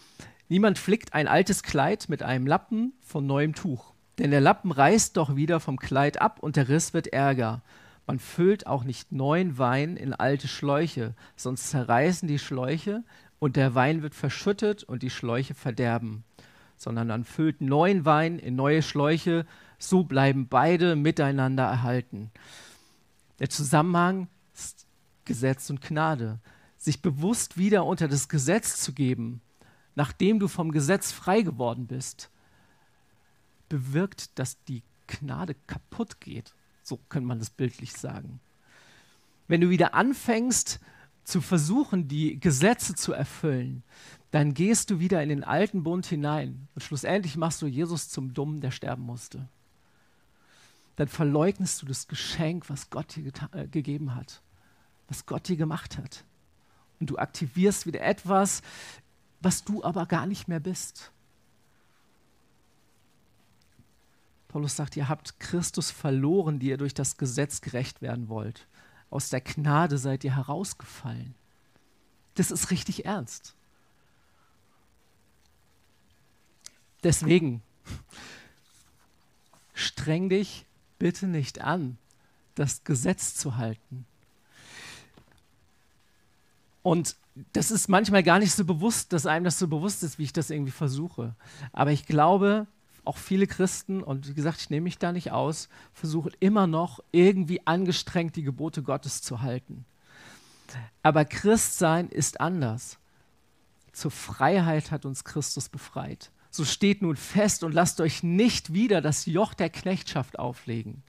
Niemand 0.49 0.79
flickt 0.79 1.13
ein 1.13 1.29
altes 1.29 1.63
Kleid 1.63 2.09
mit 2.09 2.23
einem 2.23 2.47
Lappen 2.47 2.95
von 3.03 3.27
neuem 3.27 3.55
Tuch. 3.55 3.93
Denn 4.17 4.31
der 4.31 4.41
Lappen 4.41 4.73
reißt 4.73 5.19
doch 5.19 5.37
wieder 5.37 5.61
vom 5.61 5.79
Kleid 5.79 6.23
ab 6.23 6.39
und 6.41 6.57
der 6.57 6.71
Riss 6.71 6.95
wird 6.95 7.09
ärger. 7.09 7.61
Man 8.07 8.19
füllt 8.19 8.67
auch 8.67 8.83
nicht 8.85 9.13
neuen 9.13 9.59
Wein 9.59 9.99
in 9.99 10.15
alte 10.15 10.49
Schläuche, 10.49 11.13
sonst 11.37 11.69
zerreißen 11.69 12.27
die 12.27 12.39
Schläuche 12.39 13.05
und 13.39 13.57
der 13.57 13.75
Wein 13.75 14.01
wird 14.01 14.15
verschüttet 14.15 14.85
und 14.85 15.03
die 15.03 15.11
Schläuche 15.11 15.53
verderben. 15.53 16.25
Sondern 16.79 17.09
man 17.09 17.25
füllt 17.25 17.61
neuen 17.61 18.07
Wein 18.07 18.39
in 18.39 18.57
neue 18.57 18.81
Schläuche, 18.81 19.45
so 19.79 20.05
bleiben 20.05 20.49
beide 20.49 20.97
miteinander 20.97 21.65
erhalten. 21.65 22.31
Der 23.39 23.51
Zusammenhang 23.51 24.29
Gesetz 25.25 25.71
und 25.71 25.81
Gnade. 25.81 26.41
Sich 26.77 27.03
bewusst 27.03 27.57
wieder 27.57 27.85
unter 27.85 28.09
das 28.09 28.29
Gesetz 28.29 28.81
zu 28.81 28.93
geben, 28.93 29.41
nachdem 29.95 30.39
du 30.39 30.49
vom 30.49 30.71
Gesetz 30.71 31.13
frei 31.13 31.43
geworden 31.43 31.87
bist, 31.87 32.31
bewirkt, 33.69 34.39
dass 34.39 34.63
die 34.65 34.83
Gnade 35.07 35.55
kaputt 35.67 36.21
geht. 36.21 36.55
So 36.83 36.99
könnte 37.09 37.27
man 37.27 37.39
das 37.39 37.51
bildlich 37.51 37.93
sagen. 37.93 38.41
Wenn 39.49 39.61
du 39.61 39.71
wieder 39.71 39.95
anfängst 39.95 40.81
zu 41.25 41.41
versuchen, 41.41 42.09
die 42.09 42.39
Gesetze 42.39 42.95
zu 42.95 43.13
erfüllen, 43.13 43.83
dann 44.31 44.53
gehst 44.53 44.91
du 44.91 44.99
wieder 44.99 45.23
in 45.23 45.29
den 45.29 45.45
alten 45.45 45.83
Bund 45.83 46.07
hinein 46.07 46.69
und 46.75 46.83
schlussendlich 46.83 47.37
machst 47.37 47.63
du 47.63 47.67
Jesus 47.67 48.09
zum 48.09 48.35
Dummen, 48.35 48.61
der 48.61 48.71
sterben 48.71 49.03
musste. 49.03 49.49
Dann 50.97 51.09
verleugnest 51.09 51.83
du 51.83 51.87
das 51.87 52.07
Geschenk, 52.07 52.69
was 52.69 52.91
Gott 52.91 53.17
dir 53.17 53.33
äh, 53.53 53.67
gegeben 53.67 54.15
hat, 54.15 54.43
was 55.15 55.27
Gott 55.27 55.47
dir 55.47 55.57
gemacht 55.57 55.97
hat. 55.97 56.25
Und 56.99 57.09
du 57.09 57.19
aktivierst 57.19 57.87
wieder 57.87 58.01
etwas, 58.01 58.63
was 59.41 59.65
du 59.65 59.85
aber 59.85 60.07
gar 60.07 60.27
nicht 60.27 60.49
mehr 60.49 60.59
bist. 60.59 61.13
Paulus 64.49 64.75
sagt, 64.75 64.97
ihr 64.97 65.09
habt 65.09 65.39
Christus 65.39 65.93
verloren, 65.93 66.59
die 66.59 66.69
ihr 66.69 66.77
durch 66.79 66.95
das 66.95 67.17
Gesetz 67.17 67.61
gerecht 67.61 68.03
werden 68.03 68.29
wollt. 68.29 68.67
Aus 69.11 69.29
der 69.29 69.41
Gnade 69.41 69.99
seid 69.99 70.25
ihr 70.25 70.35
herausgefallen. 70.35 71.35
Das 72.35 72.51
ist 72.51 72.73
richtig 72.73 73.05
ernst. 73.05 73.55
Deswegen, 77.05 77.63
streng 79.75 80.29
dich 80.29 80.67
bitte 80.99 81.29
nicht 81.29 81.61
an, 81.61 81.99
das 82.57 82.83
Gesetz 82.83 83.35
zu 83.35 83.57
halten. 83.57 84.07
Und 86.85 87.17
das 87.55 87.71
ist 87.71 87.89
manchmal 87.89 88.23
gar 88.23 88.39
nicht 88.39 88.53
so 88.53 88.63
bewusst, 88.65 89.15
dass 89.15 89.25
einem 89.25 89.47
das 89.47 89.59
so 89.59 89.69
bewusst 89.69 90.03
ist, 90.03 90.19
wie 90.19 90.25
ich 90.25 90.35
das 90.35 90.51
irgendwie 90.51 90.71
versuche. 90.71 91.35
Aber 91.73 91.93
ich 91.93 92.05
glaube, 92.05 92.67
auch 93.07 93.17
viele 93.17 93.47
Christen, 93.47 94.03
und 94.03 94.29
wie 94.29 94.35
gesagt, 94.35 94.61
ich 94.61 94.69
nehme 94.69 94.85
mich 94.85 94.99
da 94.99 95.11
nicht 95.11 95.33
aus, 95.33 95.71
versuchen 95.95 96.33
immer 96.41 96.67
noch 96.67 97.03
irgendwie 97.11 97.67
angestrengt 97.67 98.37
die 98.37 98.43
Gebote 98.43 98.83
Gottes 98.83 99.23
zu 99.23 99.41
halten. 99.41 99.87
Aber 101.03 101.25
Christsein 101.25 102.11
ist 102.11 102.39
anders. 102.39 102.99
Zur 103.93 104.11
Freiheit 104.11 104.91
hat 104.91 105.07
uns 105.07 105.25
Christus 105.25 105.71
befreit. 105.71 106.31
So 106.51 106.67
steht 106.67 107.01
nun 107.01 107.17
fest 107.17 107.65
und 107.65 107.73
lasst 107.73 107.99
euch 108.03 108.23
nicht 108.23 108.75
wieder 108.75 109.01
das 109.01 109.25
Joch 109.25 109.55
der 109.55 109.71
Knechtschaft 109.71 110.39
auflegen. 110.39 111.03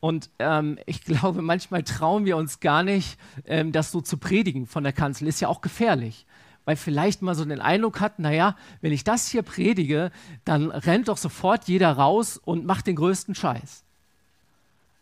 Und 0.00 0.30
ähm, 0.38 0.78
ich 0.86 1.02
glaube, 1.04 1.42
manchmal 1.42 1.82
trauen 1.82 2.24
wir 2.24 2.36
uns 2.36 2.60
gar 2.60 2.82
nicht, 2.82 3.18
ähm, 3.46 3.72
das 3.72 3.90
so 3.90 4.00
zu 4.00 4.16
predigen 4.16 4.66
von 4.66 4.84
der 4.84 4.92
Kanzel. 4.92 5.28
Ist 5.28 5.40
ja 5.40 5.48
auch 5.48 5.60
gefährlich 5.60 6.26
weil 6.64 6.76
vielleicht 6.76 7.22
mal 7.22 7.34
so 7.34 7.44
den 7.44 7.60
Eindruck 7.60 8.00
hat, 8.00 8.18
naja, 8.18 8.56
wenn 8.80 8.92
ich 8.92 9.04
das 9.04 9.28
hier 9.28 9.42
predige, 9.42 10.12
dann 10.44 10.70
rennt 10.70 11.08
doch 11.08 11.16
sofort 11.16 11.66
jeder 11.66 11.92
raus 11.92 12.38
und 12.38 12.64
macht 12.66 12.86
den 12.86 12.96
größten 12.96 13.34
Scheiß. 13.34 13.82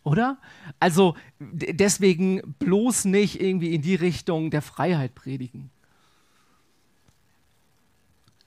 Oder? 0.03 0.39
Also 0.79 1.15
deswegen 1.39 2.55
bloß 2.59 3.05
nicht 3.05 3.41
irgendwie 3.41 3.75
in 3.75 3.83
die 3.83 3.95
Richtung 3.95 4.51
der 4.51 4.63
Freiheit 4.63 5.15
predigen. 5.15 5.71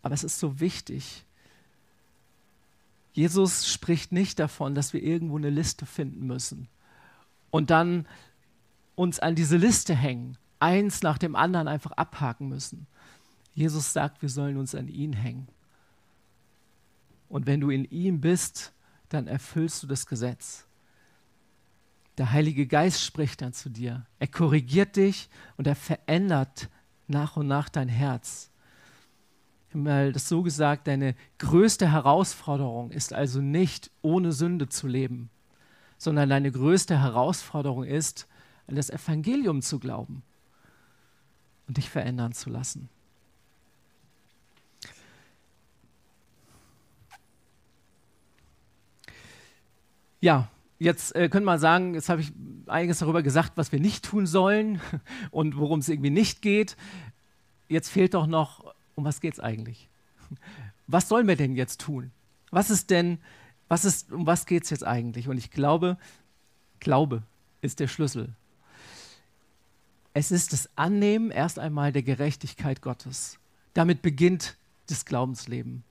Aber 0.01 0.15
es 0.15 0.23
ist 0.23 0.39
so 0.39 0.59
wichtig. 0.59 1.23
Jesus 3.13 3.67
spricht 3.67 4.11
nicht 4.11 4.39
davon, 4.39 4.75
dass 4.75 4.93
wir 4.93 5.01
irgendwo 5.01 5.37
eine 5.37 5.49
Liste 5.49 5.85
finden 5.85 6.25
müssen 6.27 6.67
und 7.51 7.69
dann 7.69 8.07
uns 8.95 9.19
an 9.19 9.35
diese 9.35 9.57
Liste 9.57 9.95
hängen, 9.95 10.37
eins 10.59 11.03
nach 11.03 11.17
dem 11.17 11.35
anderen 11.35 11.67
einfach 11.67 11.91
abhaken 11.91 12.49
müssen, 12.49 12.87
Jesus 13.53 13.93
sagt, 13.93 14.21
wir 14.21 14.29
sollen 14.29 14.57
uns 14.57 14.73
an 14.73 14.87
ihn 14.87 15.13
hängen. 15.13 15.47
Und 17.29 17.45
wenn 17.45 17.61
du 17.61 17.69
in 17.69 17.85
ihm 17.85 18.21
bist, 18.21 18.73
dann 19.09 19.27
erfüllst 19.27 19.83
du 19.83 19.87
das 19.87 20.05
Gesetz. 20.05 20.65
Der 22.17 22.31
Heilige 22.31 22.67
Geist 22.67 23.03
spricht 23.03 23.41
dann 23.41 23.53
zu 23.53 23.69
dir. 23.69 24.05
Er 24.19 24.27
korrigiert 24.27 24.95
dich 24.95 25.29
und 25.57 25.67
er 25.67 25.75
verändert 25.75 26.69
nach 27.07 27.37
und 27.37 27.47
nach 27.47 27.69
dein 27.69 27.89
Herz. 27.89 28.49
Mal 29.73 30.13
das 30.13 30.29
so 30.29 30.43
gesagt, 30.43 30.87
deine 30.87 31.15
größte 31.39 31.91
Herausforderung 31.91 32.91
ist 32.91 33.13
also 33.13 33.41
nicht 33.41 33.91
ohne 34.01 34.31
Sünde 34.31 34.69
zu 34.69 34.87
leben, 34.87 35.29
sondern 35.97 36.29
deine 36.29 36.51
größte 36.51 36.99
Herausforderung 36.99 37.83
ist, 37.83 38.27
an 38.67 38.75
das 38.75 38.89
Evangelium 38.89 39.61
zu 39.61 39.79
glauben 39.79 40.23
und 41.67 41.77
dich 41.77 41.89
verändern 41.89 42.33
zu 42.33 42.49
lassen. 42.49 42.89
Ja, 50.21 50.47
jetzt 50.79 51.13
äh, 51.15 51.27
könnte 51.27 51.45
man 51.45 51.59
sagen, 51.59 51.95
jetzt 51.95 52.07
habe 52.07 52.21
ich 52.21 52.31
einiges 52.67 52.99
darüber 52.99 53.21
gesagt, 53.21 53.53
was 53.55 53.73
wir 53.73 53.81
nicht 53.81 54.05
tun 54.05 54.25
sollen 54.25 54.79
und 55.31 55.57
worum 55.57 55.79
es 55.79 55.89
irgendwie 55.89 56.11
nicht 56.11 56.41
geht. 56.41 56.77
Jetzt 57.67 57.89
fehlt 57.89 58.13
doch 58.13 58.27
noch, 58.27 58.72
um 58.95 59.05
was 59.05 59.21
geht 59.21 59.33
es 59.33 59.39
eigentlich? 59.39 59.89
Was 60.87 61.07
sollen 61.07 61.27
wir 61.27 61.35
denn 61.35 61.55
jetzt 61.55 61.81
tun? 61.81 62.11
Was 62.51 62.69
ist 62.69 62.89
denn, 62.89 63.19
was 63.67 63.85
ist, 63.85 64.11
um 64.11 64.27
was 64.27 64.45
geht 64.45 64.63
es 64.63 64.69
jetzt 64.69 64.85
eigentlich? 64.85 65.27
Und 65.27 65.37
ich 65.37 65.49
glaube, 65.49 65.97
Glaube 66.79 67.23
ist 67.61 67.79
der 67.79 67.87
Schlüssel. 67.87 68.35
Es 70.13 70.31
ist 70.31 70.53
das 70.53 70.69
Annehmen 70.75 71.31
erst 71.31 71.57
einmal 71.57 71.91
der 71.91 72.03
Gerechtigkeit 72.03 72.81
Gottes. 72.81 73.39
Damit 73.73 74.01
beginnt 74.01 74.57
das 74.87 75.05
Glaubensleben. 75.05 75.83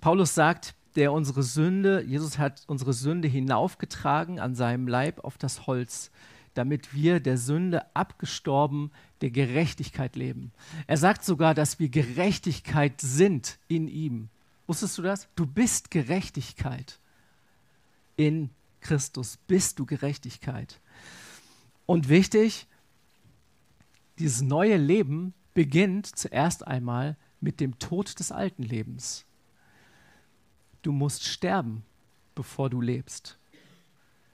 Paulus 0.00 0.34
sagt, 0.34 0.74
der 0.96 1.12
unsere 1.12 1.42
Sünde, 1.42 2.02
Jesus 2.02 2.38
hat 2.38 2.62
unsere 2.66 2.92
Sünde 2.92 3.28
hinaufgetragen 3.28 4.40
an 4.40 4.54
seinem 4.54 4.86
Leib 4.86 5.24
auf 5.24 5.38
das 5.38 5.66
Holz, 5.66 6.10
damit 6.54 6.94
wir 6.94 7.20
der 7.20 7.38
Sünde 7.38 7.94
abgestorben 7.94 8.90
der 9.20 9.30
Gerechtigkeit 9.30 10.16
leben. 10.16 10.52
Er 10.86 10.96
sagt 10.96 11.24
sogar, 11.24 11.54
dass 11.54 11.78
wir 11.78 11.88
Gerechtigkeit 11.88 13.00
sind 13.00 13.58
in 13.68 13.88
ihm. 13.88 14.28
Wusstest 14.66 14.98
du 14.98 15.02
das? 15.02 15.28
Du 15.34 15.46
bist 15.46 15.90
Gerechtigkeit. 15.90 17.00
In 18.16 18.50
Christus 18.80 19.38
bist 19.46 19.78
du 19.78 19.86
Gerechtigkeit. 19.86 20.80
Und 21.86 22.08
wichtig, 22.08 22.66
dieses 24.18 24.42
neue 24.42 24.76
Leben 24.76 25.34
beginnt 25.54 26.06
zuerst 26.06 26.66
einmal 26.66 27.16
mit 27.40 27.60
dem 27.60 27.78
Tod 27.78 28.18
des 28.18 28.30
alten 28.32 28.62
Lebens 28.62 29.26
du 30.82 30.92
musst 30.92 31.24
sterben, 31.24 31.84
bevor 32.34 32.68
du 32.68 32.80
lebst. 32.80 33.38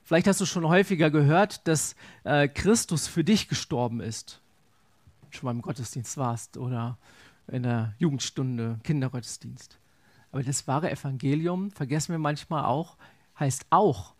Vielleicht 0.09 0.27
hast 0.27 0.41
du 0.41 0.47
schon 0.47 0.67
häufiger 0.67 1.11
gehört, 1.11 1.69
dass 1.69 1.95
äh, 2.25 2.49
Christus 2.49 3.07
für 3.07 3.25
dich 3.25 3.47
gestorben 3.47 4.01
ist. 4.01 4.41
Schon 5.29 5.45
mal 5.45 5.51
im 5.51 5.61
Gottesdienst 5.61 6.17
warst 6.17 6.57
oder 6.57 6.97
in 7.47 7.63
der 7.63 7.95
Jugendstunde, 7.99 8.81
Kindergottesdienst. 8.85 9.77
Aber 10.33 10.43
das 10.43 10.67
wahre 10.67 10.91
Evangelium, 10.91 11.71
vergessen 11.73 12.13
wir 12.13 12.19
manchmal 12.19 12.65
auch, 12.65 12.97
heißt 13.39 13.67
auch, 13.69 14.15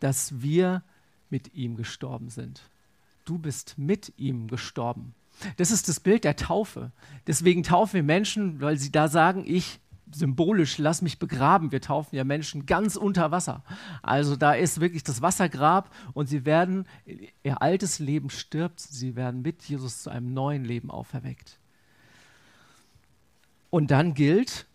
dass 0.00 0.40
wir 0.40 0.82
mit 1.28 1.52
ihm 1.52 1.76
gestorben 1.76 2.30
sind. 2.30 2.62
Du 3.26 3.36
bist 3.36 3.76
mit 3.76 4.14
ihm 4.16 4.48
gestorben. 4.48 5.14
Das 5.58 5.70
ist 5.70 5.90
das 5.90 6.00
Bild 6.00 6.24
der 6.24 6.36
Taufe. 6.36 6.90
Deswegen 7.26 7.62
taufen 7.64 7.96
wir 7.96 8.02
Menschen, 8.02 8.62
weil 8.62 8.78
sie 8.78 8.90
da 8.90 9.08
sagen, 9.08 9.44
ich 9.46 9.78
symbolisch, 10.12 10.78
lass 10.78 11.02
mich 11.02 11.18
begraben. 11.18 11.72
Wir 11.72 11.80
taufen 11.80 12.16
ja 12.16 12.24
Menschen 12.24 12.66
ganz 12.66 12.96
unter 12.96 13.30
Wasser. 13.30 13.62
Also 14.02 14.36
da 14.36 14.52
ist 14.52 14.80
wirklich 14.80 15.02
das 15.02 15.22
Wassergrab 15.22 15.94
und 16.14 16.28
sie 16.28 16.44
werden, 16.44 16.86
ihr 17.42 17.62
altes 17.62 17.98
Leben 17.98 18.30
stirbt, 18.30 18.80
sie 18.80 19.16
werden 19.16 19.42
mit 19.42 19.62
Jesus 19.64 20.02
zu 20.02 20.10
einem 20.10 20.32
neuen 20.34 20.64
Leben 20.64 20.90
auferweckt. 20.90 21.58
Und 23.70 23.90
dann 23.90 24.14
gilt, 24.14 24.66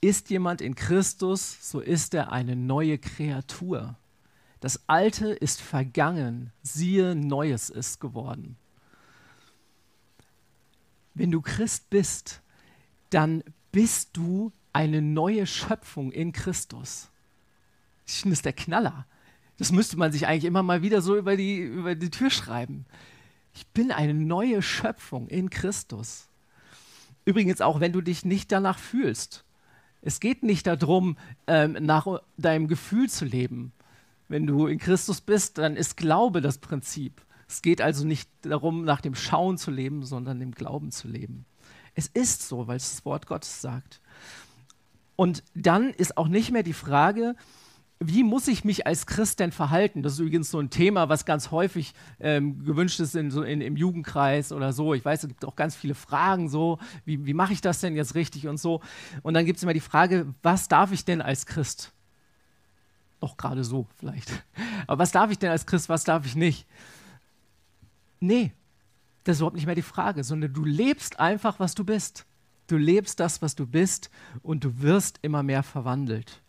ist 0.00 0.30
jemand 0.30 0.60
in 0.60 0.74
Christus, 0.74 1.70
so 1.70 1.80
ist 1.80 2.14
er 2.14 2.32
eine 2.32 2.56
neue 2.56 2.98
Kreatur. 2.98 3.96
Das 4.60 4.88
Alte 4.88 5.28
ist 5.30 5.60
vergangen, 5.60 6.52
siehe, 6.62 7.14
Neues 7.14 7.70
ist 7.70 8.00
geworden. 8.00 8.56
Wenn 11.14 11.30
du 11.30 11.40
Christ 11.40 11.90
bist, 11.90 12.42
dann 13.08 13.42
bist 13.72 14.16
du 14.16 14.52
eine 14.72 15.02
neue 15.02 15.46
Schöpfung 15.46 16.12
in 16.12 16.32
Christus. 16.32 17.08
Ich 18.06 18.14
finde, 18.14 18.32
das 18.32 18.38
ist 18.38 18.44
der 18.44 18.52
Knaller. 18.52 19.06
Das 19.58 19.72
müsste 19.72 19.96
man 19.96 20.12
sich 20.12 20.26
eigentlich 20.26 20.44
immer 20.44 20.62
mal 20.62 20.82
wieder 20.82 21.02
so 21.02 21.16
über 21.16 21.36
die, 21.36 21.58
über 21.58 21.94
die 21.94 22.10
Tür 22.10 22.30
schreiben. 22.30 22.86
Ich 23.54 23.66
bin 23.68 23.92
eine 23.92 24.14
neue 24.14 24.62
Schöpfung 24.62 25.28
in 25.28 25.50
Christus. 25.50 26.28
Übrigens 27.24 27.60
auch, 27.60 27.80
wenn 27.80 27.92
du 27.92 28.00
dich 28.00 28.24
nicht 28.24 28.50
danach 28.52 28.78
fühlst. 28.78 29.44
Es 30.02 30.20
geht 30.20 30.42
nicht 30.42 30.66
darum, 30.66 31.18
ähm, 31.46 31.76
nach 31.80 32.06
deinem 32.38 32.68
Gefühl 32.68 33.10
zu 33.10 33.24
leben. 33.24 33.72
Wenn 34.28 34.46
du 34.46 34.66
in 34.66 34.78
Christus 34.78 35.20
bist, 35.20 35.58
dann 35.58 35.76
ist 35.76 35.96
Glaube 35.96 36.40
das 36.40 36.58
Prinzip. 36.58 37.20
Es 37.46 37.62
geht 37.62 37.82
also 37.82 38.06
nicht 38.06 38.30
darum, 38.42 38.84
nach 38.84 39.00
dem 39.00 39.14
Schauen 39.14 39.58
zu 39.58 39.70
leben, 39.70 40.04
sondern 40.04 40.40
im 40.40 40.52
Glauben 40.52 40.92
zu 40.92 41.08
leben. 41.08 41.44
Es 41.94 42.06
ist 42.08 42.46
so, 42.46 42.66
weil 42.66 42.76
es 42.76 42.90
das 42.90 43.04
Wort 43.04 43.26
Gottes 43.26 43.60
sagt. 43.60 44.00
Und 45.16 45.42
dann 45.54 45.90
ist 45.90 46.16
auch 46.16 46.28
nicht 46.28 46.50
mehr 46.50 46.62
die 46.62 46.72
Frage, 46.72 47.36
wie 48.02 48.24
muss 48.24 48.48
ich 48.48 48.64
mich 48.64 48.86
als 48.86 49.04
Christ 49.04 49.40
denn 49.40 49.52
verhalten? 49.52 50.02
Das 50.02 50.14
ist 50.14 50.20
übrigens 50.20 50.50
so 50.50 50.58
ein 50.58 50.70
Thema, 50.70 51.10
was 51.10 51.26
ganz 51.26 51.50
häufig 51.50 51.92
ähm, 52.18 52.64
gewünscht 52.64 52.98
ist 52.98 53.14
in, 53.14 53.30
so 53.30 53.42
in, 53.42 53.60
im 53.60 53.76
Jugendkreis 53.76 54.52
oder 54.52 54.72
so. 54.72 54.94
Ich 54.94 55.04
weiß, 55.04 55.24
es 55.24 55.28
gibt 55.28 55.44
auch 55.44 55.56
ganz 55.56 55.76
viele 55.76 55.94
Fragen 55.94 56.48
so, 56.48 56.78
wie, 57.04 57.26
wie 57.26 57.34
mache 57.34 57.52
ich 57.52 57.60
das 57.60 57.80
denn 57.80 57.94
jetzt 57.94 58.14
richtig 58.14 58.48
und 58.48 58.58
so. 58.58 58.80
Und 59.22 59.34
dann 59.34 59.44
gibt 59.44 59.58
es 59.58 59.62
immer 59.62 59.74
die 59.74 59.80
Frage, 59.80 60.32
was 60.42 60.68
darf 60.68 60.92
ich 60.92 61.04
denn 61.04 61.20
als 61.20 61.44
Christ? 61.44 61.92
Doch 63.20 63.36
gerade 63.36 63.64
so 63.64 63.86
vielleicht. 63.98 64.30
Aber 64.86 65.02
was 65.02 65.12
darf 65.12 65.30
ich 65.30 65.38
denn 65.38 65.50
als 65.50 65.66
Christ, 65.66 65.90
was 65.90 66.04
darf 66.04 66.24
ich 66.24 66.34
nicht? 66.34 66.66
Nee, 68.18 68.52
das 69.24 69.36
ist 69.36 69.40
überhaupt 69.40 69.56
nicht 69.56 69.66
mehr 69.66 69.74
die 69.74 69.82
Frage, 69.82 70.24
sondern 70.24 70.52
du 70.52 70.64
lebst 70.64 71.20
einfach, 71.20 71.60
was 71.60 71.74
du 71.74 71.84
bist. 71.84 72.26
Du 72.66 72.76
lebst 72.76 73.20
das, 73.20 73.42
was 73.42 73.54
du 73.54 73.66
bist 73.66 74.10
und 74.42 74.64
du 74.64 74.80
wirst 74.80 75.18
immer 75.22 75.42
mehr 75.42 75.62
verwandelt. 75.62 76.40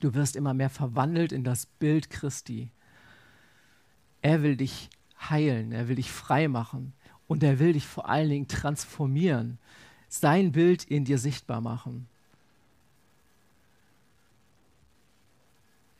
Du 0.00 0.14
wirst 0.14 0.36
immer 0.36 0.54
mehr 0.54 0.70
verwandelt 0.70 1.32
in 1.32 1.44
das 1.44 1.66
Bild 1.66 2.10
Christi. 2.10 2.70
Er 4.20 4.42
will 4.42 4.56
dich 4.56 4.90
heilen, 5.30 5.72
er 5.72 5.88
will 5.88 5.96
dich 5.96 6.10
frei 6.10 6.48
machen 6.48 6.92
und 7.26 7.42
er 7.42 7.58
will 7.58 7.72
dich 7.72 7.86
vor 7.86 8.08
allen 8.08 8.28
Dingen 8.28 8.48
transformieren, 8.48 9.58
sein 10.08 10.52
Bild 10.52 10.84
in 10.84 11.04
dir 11.04 11.18
sichtbar 11.18 11.60
machen. 11.60 12.06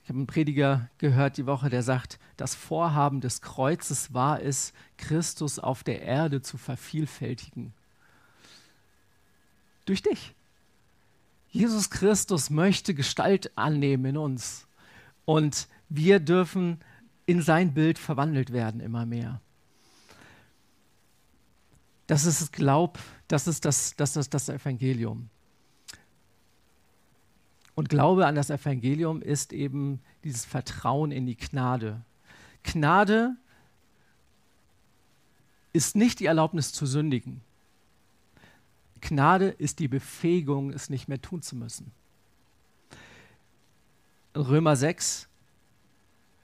Ich 0.04 0.10
habe 0.10 0.18
einen 0.18 0.26
Prediger 0.26 0.90
gehört 0.98 1.38
die 1.38 1.46
Woche, 1.46 1.70
der 1.70 1.82
sagt, 1.82 2.18
das 2.36 2.54
Vorhaben 2.54 3.22
des 3.22 3.40
Kreuzes 3.40 4.12
war 4.12 4.42
es, 4.42 4.74
Christus 4.98 5.58
auf 5.58 5.82
der 5.82 6.02
Erde 6.02 6.42
zu 6.42 6.58
vervielfältigen. 6.58 7.72
Durch 9.86 10.02
dich. 10.02 10.34
Jesus 11.48 11.88
Christus 11.88 12.50
möchte 12.50 12.92
Gestalt 12.92 13.56
annehmen 13.56 14.04
in 14.04 14.16
uns. 14.18 14.66
Und 15.24 15.68
wir 15.88 16.20
dürfen 16.20 16.82
in 17.24 17.40
sein 17.40 17.72
Bild 17.72 17.98
verwandelt 17.98 18.52
werden 18.52 18.80
immer 18.80 19.06
mehr. 19.06 19.40
Das 22.06 22.26
ist 22.26 22.52
Glaub, 22.52 22.98
das 23.28 23.46
ist 23.46 23.64
das, 23.64 23.96
das, 23.96 24.16
ist 24.16 24.34
das 24.34 24.50
Evangelium. 24.50 25.30
Und 27.74 27.88
Glaube 27.88 28.26
an 28.26 28.34
das 28.34 28.50
Evangelium 28.50 29.20
ist 29.20 29.52
eben 29.52 30.00
dieses 30.22 30.44
Vertrauen 30.44 31.10
in 31.10 31.26
die 31.26 31.36
Gnade. 31.36 32.02
Gnade 32.62 33.36
ist 35.72 35.96
nicht 35.96 36.20
die 36.20 36.26
Erlaubnis 36.26 36.72
zu 36.72 36.86
sündigen. 36.86 37.40
Gnade 39.00 39.48
ist 39.48 39.80
die 39.80 39.88
Befähigung, 39.88 40.70
es 40.70 40.88
nicht 40.88 41.08
mehr 41.08 41.20
tun 41.20 41.42
zu 41.42 41.56
müssen. 41.56 41.90
Römer 44.36 44.76
6, 44.76 45.28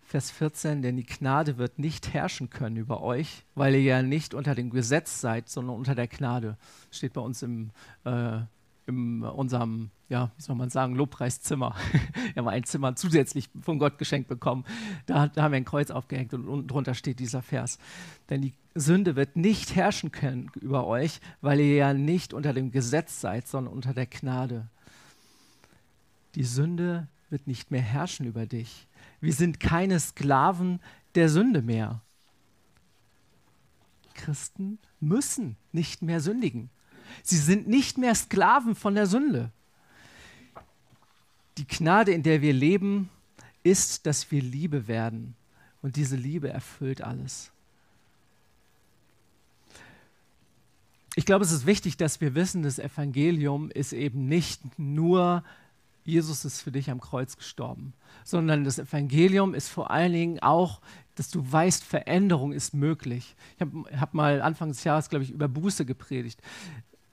Vers 0.03 0.31
14, 0.33 0.83
denn 0.83 0.97
die 0.97 1.07
Gnade 1.07 1.57
wird 1.57 1.79
nicht 1.79 2.13
herrschen 2.13 2.51
können 2.51 2.77
über 2.77 3.01
euch, 3.01 3.45
weil 3.55 3.75
ihr 3.77 3.83
ja 3.83 4.03
nicht 4.03 4.35
unter 4.35 4.57
dem 4.57 4.71
Gesetz 4.71 5.21
seid, 5.21 5.49
sondern 5.49 5.77
unter 5.77 5.95
der 5.95 6.09
Gnade. 6.09 6.57
Steht 6.91 7.13
bei 7.13 7.21
uns 7.21 7.43
im 7.43 7.71
äh, 8.05 8.41
in 8.97 9.23
unserem, 9.23 9.91
ja, 10.09 10.31
wie 10.37 10.43
soll 10.43 10.57
man 10.57 10.71
sagen, 10.71 10.95
Lobpreiszimmer. 10.95 11.75
wir 12.35 12.37
haben 12.37 12.49
ein 12.49 12.65
Zimmer 12.65 12.95
zusätzlich 12.97 13.49
von 13.61 13.79
Gott 13.79 13.99
geschenkt 13.99 14.29
bekommen. 14.29 14.65
Da, 15.07 15.29
da 15.29 15.43
haben 15.43 15.53
wir 15.53 15.57
ein 15.57 15.65
Kreuz 15.65 15.91
aufgehängt 15.91 16.35
und 16.35 16.47
unten 16.47 16.69
drunter 16.69 16.95
steht 16.95 17.19
dieser 17.19 17.43
Vers. 17.43 17.79
Denn 18.29 18.43
die 18.43 18.53
Sünde 18.75 19.17
wird 19.17 19.37
nicht 19.37 19.75
herrschen 19.75 20.13
können 20.13 20.51
über 20.61 20.87
euch, 20.87 21.21
weil 21.41 21.61
ihr 21.61 21.75
ja 21.75 21.95
nicht 21.95 22.35
unter 22.35 22.53
dem 22.53 22.71
Gesetz 22.71 23.21
seid, 23.21 23.49
sondern 23.49 23.75
unter 23.75 23.95
der 23.95 24.07
Gnade. 24.07 24.69
Die 26.35 26.45
Sünde 26.45 27.09
wird 27.31 27.47
nicht 27.47 27.71
mehr 27.71 27.83
herrschen 27.83 28.27
über 28.27 28.47
dich. 28.47 28.87
Wir 29.21 29.33
sind 29.33 29.61
keine 29.61 29.99
Sklaven 29.99 30.81
der 31.15 31.29
Sünde 31.29 31.63
mehr. 31.63 32.03
Christen 34.15 34.79
müssen 35.01 35.57
nicht 35.73 36.03
mehr 36.03 36.21
sündigen. 36.21 36.71
Sie 37.23 37.39
sind 37.39 37.69
nicht 37.69 37.99
mehr 37.99 38.15
Sklaven 38.15 38.75
von 38.75 38.95
der 38.95 39.07
Sünde. 39.07 39.51
Die 41.59 41.67
Gnade, 41.67 42.13
in 42.13 42.23
der 42.23 42.43
wir 42.43 42.53
leben, 42.53 43.11
ist, 43.63 44.07
dass 44.07 44.31
wir 44.31 44.43
Liebe 44.43 44.89
werden. 44.89 45.35
Und 45.83 45.97
diese 45.97 46.17
Liebe 46.17 46.51
erfüllt 46.51 47.03
alles. 47.03 47.51
Ich 51.17 51.27
glaube, 51.27 51.45
es 51.45 51.53
ist 51.53 51.67
wichtig, 51.67 51.97
dass 51.97 52.21
wir 52.21 52.35
wissen, 52.35 52.63
das 52.63 52.79
Evangelium 52.79 53.71
ist 53.71 53.93
eben 53.93 54.27
nicht 54.27 54.79
nur, 54.79 55.43
Jesus 56.05 56.45
ist 56.45 56.63
für 56.63 56.71
dich 56.71 56.91
am 56.91 57.01
Kreuz 57.01 57.37
gestorben, 57.37 57.93
sondern 58.25 58.65
das 58.65 58.79
Evangelium 58.79 59.55
ist 59.55 59.69
vor 59.69 59.91
allen 59.91 60.13
Dingen 60.13 60.39
auch, 60.41 60.81
dass 61.17 61.29
du 61.29 61.45
weißt, 61.51 61.83
Veränderung 61.85 62.53
ist 62.53 62.75
möglich. 62.75 63.35
Ich 63.57 63.61
habe 63.61 64.01
hab 64.01 64.15
mal 64.15 64.41
Anfang 64.41 64.69
des 64.69 64.85
Jahres, 64.85 65.11
glaube 65.11 65.25
ich, 65.25 65.31
über 65.31 65.49
Buße 65.49 65.85
gepredigt. 65.85 66.41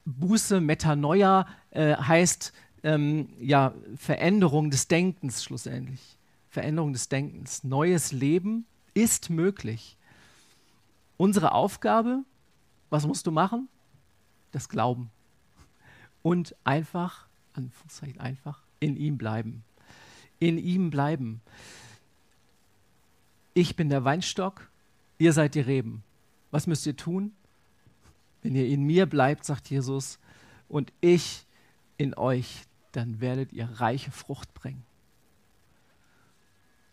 Buße, 0.08 0.62
Metanoia 0.62 1.48
äh, 1.72 1.96
heißt 1.96 2.54
ähm, 2.84 3.30
ja 3.42 3.74
Veränderung 3.98 4.72
des 4.72 4.88
Denkens 4.88 5.44
schlussendlich. 5.44 6.18
Veränderung 6.50 6.94
des 6.94 7.10
Denkens. 7.10 7.66
Neues 7.66 8.14
Leben 8.14 8.66
ist 8.94 9.30
möglich. 9.30 9.98
Unsere 11.18 11.52
Aufgabe, 11.52 12.24
was 12.90 13.06
musst 13.06 13.28
du 13.28 13.32
machen? 13.32 13.68
Das 14.54 14.70
Glauben. 14.70 15.12
Und 16.24 16.56
einfach, 16.64 17.28
Anführungszeichen 17.54 18.22
einfach, 18.22 18.62
in 18.80 18.96
ihm 18.96 19.18
bleiben. 19.18 19.66
In 20.40 20.58
ihm 20.58 20.90
bleiben. 20.90 21.42
Ich 23.54 23.76
bin 23.76 23.90
der 23.90 24.06
Weinstock, 24.06 24.70
ihr 25.18 25.34
seid 25.34 25.56
die 25.56 25.60
Reben. 25.60 26.04
Was 26.52 26.66
müsst 26.66 26.86
ihr 26.86 26.96
tun? 26.96 27.34
Wenn 28.42 28.56
ihr 28.56 28.68
in 28.68 28.84
mir 28.84 29.06
bleibt, 29.06 29.46
sagt 29.46 29.70
Jesus, 29.70 30.20
und 30.68 30.92
ich 31.02 31.46
in 31.98 32.14
euch, 32.16 32.64
dann 32.92 33.20
werdet 33.22 33.54
ihr 33.54 33.70
reiche 33.80 34.12
Frucht 34.12 34.54
bringen. 34.54 34.84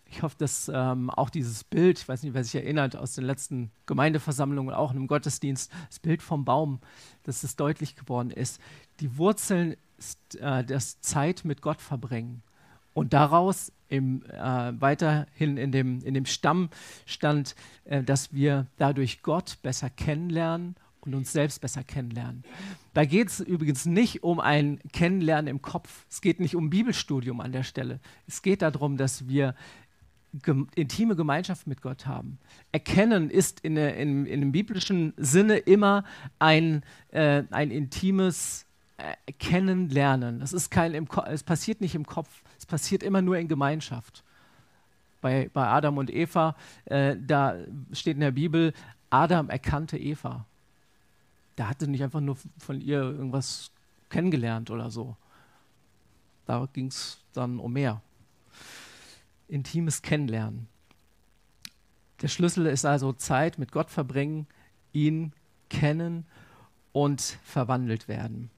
Ich 0.07 0.22
hoffe, 0.22 0.37
dass 0.38 0.70
ähm, 0.72 1.11
auch 1.11 1.28
dieses 1.28 1.64
Bild, 1.64 1.98
ich 1.98 2.09
weiß 2.09 2.22
nicht, 2.22 2.35
wer 2.35 2.44
sich 2.44 2.54
erinnert, 2.54 2.94
aus 2.94 3.14
den 3.14 3.24
letzten 3.24 3.72
Gemeindeversammlungen, 3.87 4.72
auch 4.72 4.94
im 4.94 5.09
Gottesdienst, 5.09 5.72
das 5.88 5.98
Bild 5.98 6.22
vom 6.22 6.44
Baum, 6.44 6.78
dass 7.24 7.42
es 7.42 7.57
deutlich 7.57 7.96
geworden 7.96 8.30
ist. 8.30 8.61
Die 9.00 9.16
Wurzeln 9.18 9.76
ist 9.98 10.37
äh, 10.37 10.62
das 10.64 11.00
Zeit 11.00 11.44
mit 11.44 11.62
Gott 11.62 11.80
verbringen. 11.80 12.42
Und 12.92 13.12
daraus 13.12 13.72
im, 13.88 14.24
äh, 14.26 14.72
weiterhin 14.80 15.57
in 15.57 15.72
dem, 15.72 16.00
in 16.02 16.14
dem 16.14 16.26
Stamm 16.26 16.70
stand, 17.07 17.57
äh, 17.85 18.04
dass 18.04 18.33
wir 18.33 18.68
dadurch 18.76 19.22
Gott 19.22 19.59
besser 19.62 19.90
kennenlernen 19.90 20.76
und 21.06 21.14
uns 21.14 21.32
selbst 21.32 21.60
besser 21.60 21.84
kennenlernen. 21.84 22.44
Da 22.92 23.04
geht 23.04 23.28
es 23.28 23.40
übrigens 23.40 23.86
nicht 23.86 24.22
um 24.22 24.40
ein 24.40 24.78
Kennenlernen 24.92 25.48
im 25.48 25.62
Kopf. 25.62 26.06
Es 26.10 26.20
geht 26.20 26.40
nicht 26.40 26.54
um 26.54 26.70
Bibelstudium 26.70 27.40
an 27.40 27.52
der 27.52 27.62
Stelle. 27.62 28.00
Es 28.26 28.42
geht 28.42 28.62
darum, 28.62 28.96
dass 28.96 29.28
wir 29.28 29.54
gem 30.42 30.68
intime 30.74 31.16
Gemeinschaft 31.16 31.66
mit 31.66 31.82
Gott 31.82 32.06
haben. 32.06 32.38
Erkennen 32.72 33.30
ist 33.30 33.60
in, 33.60 33.76
in, 33.76 34.26
in 34.26 34.40
dem 34.40 34.52
biblischen 34.52 35.12
Sinne 35.16 35.58
immer 35.58 36.04
ein, 36.38 36.82
äh, 37.12 37.44
ein 37.50 37.70
intimes 37.70 38.66
äh, 38.96 39.32
Kennenlernen. 39.38 40.40
Es, 40.42 40.52
ist 40.52 40.70
kein 40.70 40.94
im 40.94 41.08
es 41.26 41.42
passiert 41.42 41.80
nicht 41.80 41.94
im 41.94 42.06
Kopf, 42.06 42.42
es 42.58 42.66
passiert 42.66 43.02
immer 43.02 43.22
nur 43.22 43.38
in 43.38 43.48
Gemeinschaft. 43.48 44.24
Bei, 45.20 45.50
bei 45.52 45.66
Adam 45.66 45.98
und 45.98 46.12
Eva, 46.12 46.54
äh, 46.84 47.16
da 47.18 47.56
steht 47.92 48.14
in 48.14 48.20
der 48.20 48.32
Bibel, 48.32 48.72
Adam 49.10 49.48
erkannte 49.48 49.96
Eva. 49.96 50.46
Da 51.56 51.68
hatte 51.68 51.86
nicht 51.86 52.02
einfach 52.02 52.20
nur 52.20 52.36
von 52.58 52.80
ihr 52.80 53.00
irgendwas 53.00 53.70
kennengelernt 54.08 54.70
oder 54.70 54.90
so. 54.90 55.16
Da 56.46 56.68
ging 56.72 56.88
es 56.88 57.18
dann 57.32 57.58
um 57.58 57.72
mehr 57.72 58.02
intimes 59.48 60.02
Kennenlernen. 60.02 60.68
Der 62.22 62.28
Schlüssel 62.28 62.66
ist 62.66 62.84
also 62.84 63.12
Zeit 63.12 63.58
mit 63.58 63.72
Gott 63.72 63.90
verbringen, 63.90 64.46
ihn 64.92 65.32
kennen 65.68 66.26
und 66.92 67.20
verwandelt 67.20 68.08
werden. 68.08 68.50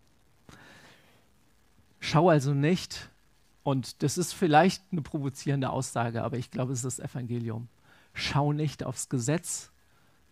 Schau 2.00 2.28
also 2.28 2.54
nicht, 2.54 3.10
und 3.62 4.02
das 4.04 4.16
ist 4.16 4.32
vielleicht 4.32 4.82
eine 4.92 5.02
provozierende 5.02 5.70
Aussage, 5.70 6.22
aber 6.22 6.36
ich 6.36 6.52
glaube, 6.52 6.72
es 6.72 6.84
ist 6.84 7.00
das 7.00 7.10
Evangelium. 7.10 7.66
Schau 8.14 8.52
nicht 8.52 8.84
aufs 8.84 9.08
Gesetz, 9.08 9.72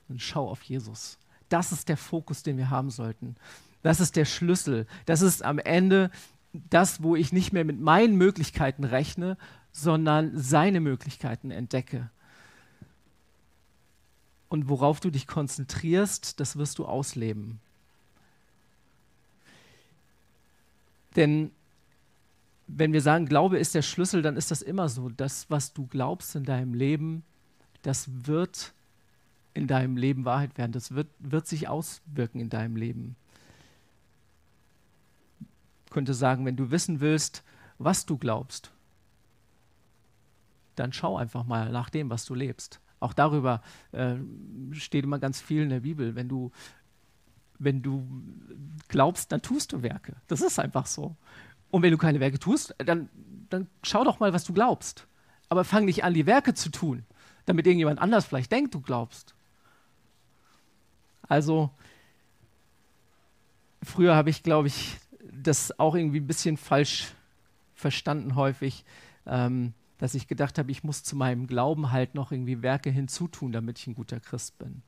sondern 0.06 0.20
schau 0.20 0.48
auf 0.48 0.62
Jesus. 0.62 1.18
Das 1.48 1.72
ist 1.72 1.88
der 1.88 1.96
Fokus, 1.96 2.42
den 2.42 2.56
wir 2.56 2.70
haben 2.70 2.90
sollten. 2.90 3.36
Das 3.82 4.00
ist 4.00 4.16
der 4.16 4.24
Schlüssel. 4.24 4.86
Das 5.06 5.20
ist 5.20 5.44
am 5.44 5.58
Ende 5.58 6.10
das, 6.52 7.02
wo 7.02 7.16
ich 7.16 7.32
nicht 7.32 7.52
mehr 7.52 7.64
mit 7.64 7.80
meinen 7.80 8.16
Möglichkeiten 8.16 8.84
rechne, 8.84 9.36
sondern 9.72 10.38
seine 10.38 10.80
Möglichkeiten 10.80 11.50
entdecke. 11.50 12.10
Und 14.48 14.68
worauf 14.68 15.00
du 15.00 15.10
dich 15.10 15.26
konzentrierst, 15.26 16.38
das 16.38 16.56
wirst 16.56 16.78
du 16.78 16.86
ausleben. 16.86 17.60
Denn 21.16 21.50
wenn 22.66 22.92
wir 22.92 23.02
sagen, 23.02 23.26
Glaube 23.26 23.58
ist 23.58 23.74
der 23.74 23.82
Schlüssel, 23.82 24.22
dann 24.22 24.36
ist 24.36 24.50
das 24.50 24.62
immer 24.62 24.88
so. 24.88 25.08
Das, 25.08 25.50
was 25.50 25.72
du 25.72 25.86
glaubst 25.86 26.34
in 26.36 26.44
deinem 26.44 26.74
Leben, 26.74 27.24
das 27.82 28.08
wird 28.26 28.72
in 29.54 29.66
deinem 29.68 29.96
Leben 29.96 30.24
Wahrheit 30.24 30.58
werden. 30.58 30.72
Das 30.72 30.94
wird, 30.94 31.08
wird 31.18 31.46
sich 31.46 31.68
auswirken 31.68 32.40
in 32.40 32.50
deinem 32.50 32.76
Leben. 32.76 33.16
Ich 35.86 35.92
könnte 35.92 36.12
sagen, 36.12 36.44
wenn 36.44 36.56
du 36.56 36.70
wissen 36.70 37.00
willst, 37.00 37.44
was 37.78 38.04
du 38.04 38.18
glaubst, 38.18 38.72
dann 40.74 40.92
schau 40.92 41.16
einfach 41.16 41.44
mal 41.44 41.70
nach 41.70 41.88
dem, 41.88 42.10
was 42.10 42.24
du 42.24 42.34
lebst. 42.34 42.80
Auch 42.98 43.12
darüber 43.12 43.62
äh, 43.92 44.16
steht 44.72 45.04
immer 45.04 45.18
ganz 45.18 45.40
viel 45.40 45.62
in 45.62 45.68
der 45.68 45.80
Bibel. 45.80 46.16
Wenn 46.16 46.28
du, 46.28 46.50
wenn 47.58 47.82
du 47.82 48.08
glaubst, 48.88 49.30
dann 49.30 49.42
tust 49.42 49.72
du 49.72 49.82
Werke. 49.82 50.16
Das 50.26 50.40
ist 50.40 50.58
einfach 50.58 50.86
so. 50.86 51.16
Und 51.70 51.82
wenn 51.82 51.92
du 51.92 51.98
keine 51.98 52.20
Werke 52.20 52.38
tust, 52.38 52.74
dann, 52.78 53.08
dann 53.50 53.68
schau 53.82 54.04
doch 54.04 54.20
mal, 54.20 54.32
was 54.32 54.44
du 54.44 54.52
glaubst. 54.52 55.06
Aber 55.48 55.64
fang 55.64 55.84
nicht 55.84 56.02
an, 56.02 56.14
die 56.14 56.26
Werke 56.26 56.54
zu 56.54 56.70
tun, 56.70 57.04
damit 57.46 57.66
irgendjemand 57.66 58.00
anders 58.00 58.24
vielleicht 58.24 58.50
denkt, 58.50 58.74
du 58.74 58.80
glaubst. 58.80 59.34
Also, 61.28 61.70
früher 63.82 64.14
habe 64.14 64.30
ich, 64.30 64.42
glaube 64.42 64.68
ich, 64.68 64.98
das 65.32 65.78
auch 65.78 65.94
irgendwie 65.94 66.20
ein 66.20 66.26
bisschen 66.26 66.56
falsch 66.56 67.12
verstanden 67.74 68.34
häufig. 68.34 68.84
Ähm, 69.26 69.74
dass 69.98 70.14
ich 70.14 70.26
gedacht 70.26 70.58
habe, 70.58 70.70
ich 70.70 70.84
muss 70.84 71.02
zu 71.02 71.16
meinem 71.16 71.46
Glauben 71.46 71.92
halt 71.92 72.14
noch 72.14 72.32
irgendwie 72.32 72.62
Werke 72.62 72.90
hinzutun, 72.90 73.52
damit 73.52 73.78
ich 73.78 73.86
ein 73.86 73.94
guter 73.94 74.20
Christ 74.20 74.58
bin. 74.58 74.82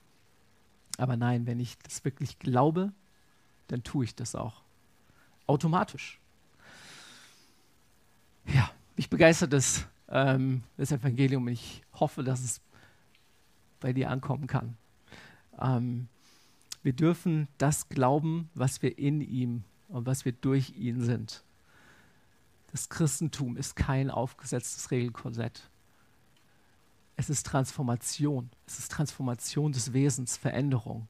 Aber 0.98 1.16
nein, 1.16 1.46
wenn 1.46 1.60
ich 1.60 1.78
das 1.78 2.04
wirklich 2.04 2.38
glaube, 2.38 2.92
dann 3.68 3.82
tue 3.82 4.04
ich 4.04 4.14
das 4.14 4.34
auch. 4.34 4.62
Automatisch. 5.46 6.18
Ja, 8.46 8.70
mich 8.96 9.08
begeistert 9.08 9.52
das, 9.52 9.86
ähm, 10.08 10.62
das 10.76 10.92
Evangelium 10.92 11.46
und 11.46 11.52
ich 11.52 11.82
hoffe, 11.94 12.22
dass 12.22 12.40
es 12.40 12.60
bei 13.80 13.92
dir 13.92 14.10
ankommen 14.10 14.46
kann. 14.46 14.76
Ähm, 15.60 16.08
wir 16.86 16.92
dürfen 16.92 17.48
das 17.58 17.88
glauben, 17.88 18.48
was 18.54 18.80
wir 18.80 18.96
in 18.96 19.20
ihm 19.20 19.64
und 19.88 20.06
was 20.06 20.24
wir 20.24 20.30
durch 20.30 20.70
ihn 20.76 21.00
sind. 21.00 21.42
Das 22.70 22.88
Christentum 22.88 23.56
ist 23.56 23.74
kein 23.74 24.08
aufgesetztes 24.08 24.92
Regelkorsett. 24.92 25.68
Es 27.16 27.28
ist 27.28 27.44
Transformation. 27.44 28.50
Es 28.68 28.78
ist 28.78 28.92
Transformation 28.92 29.72
des 29.72 29.94
Wesens, 29.94 30.36
Veränderung. 30.36 31.08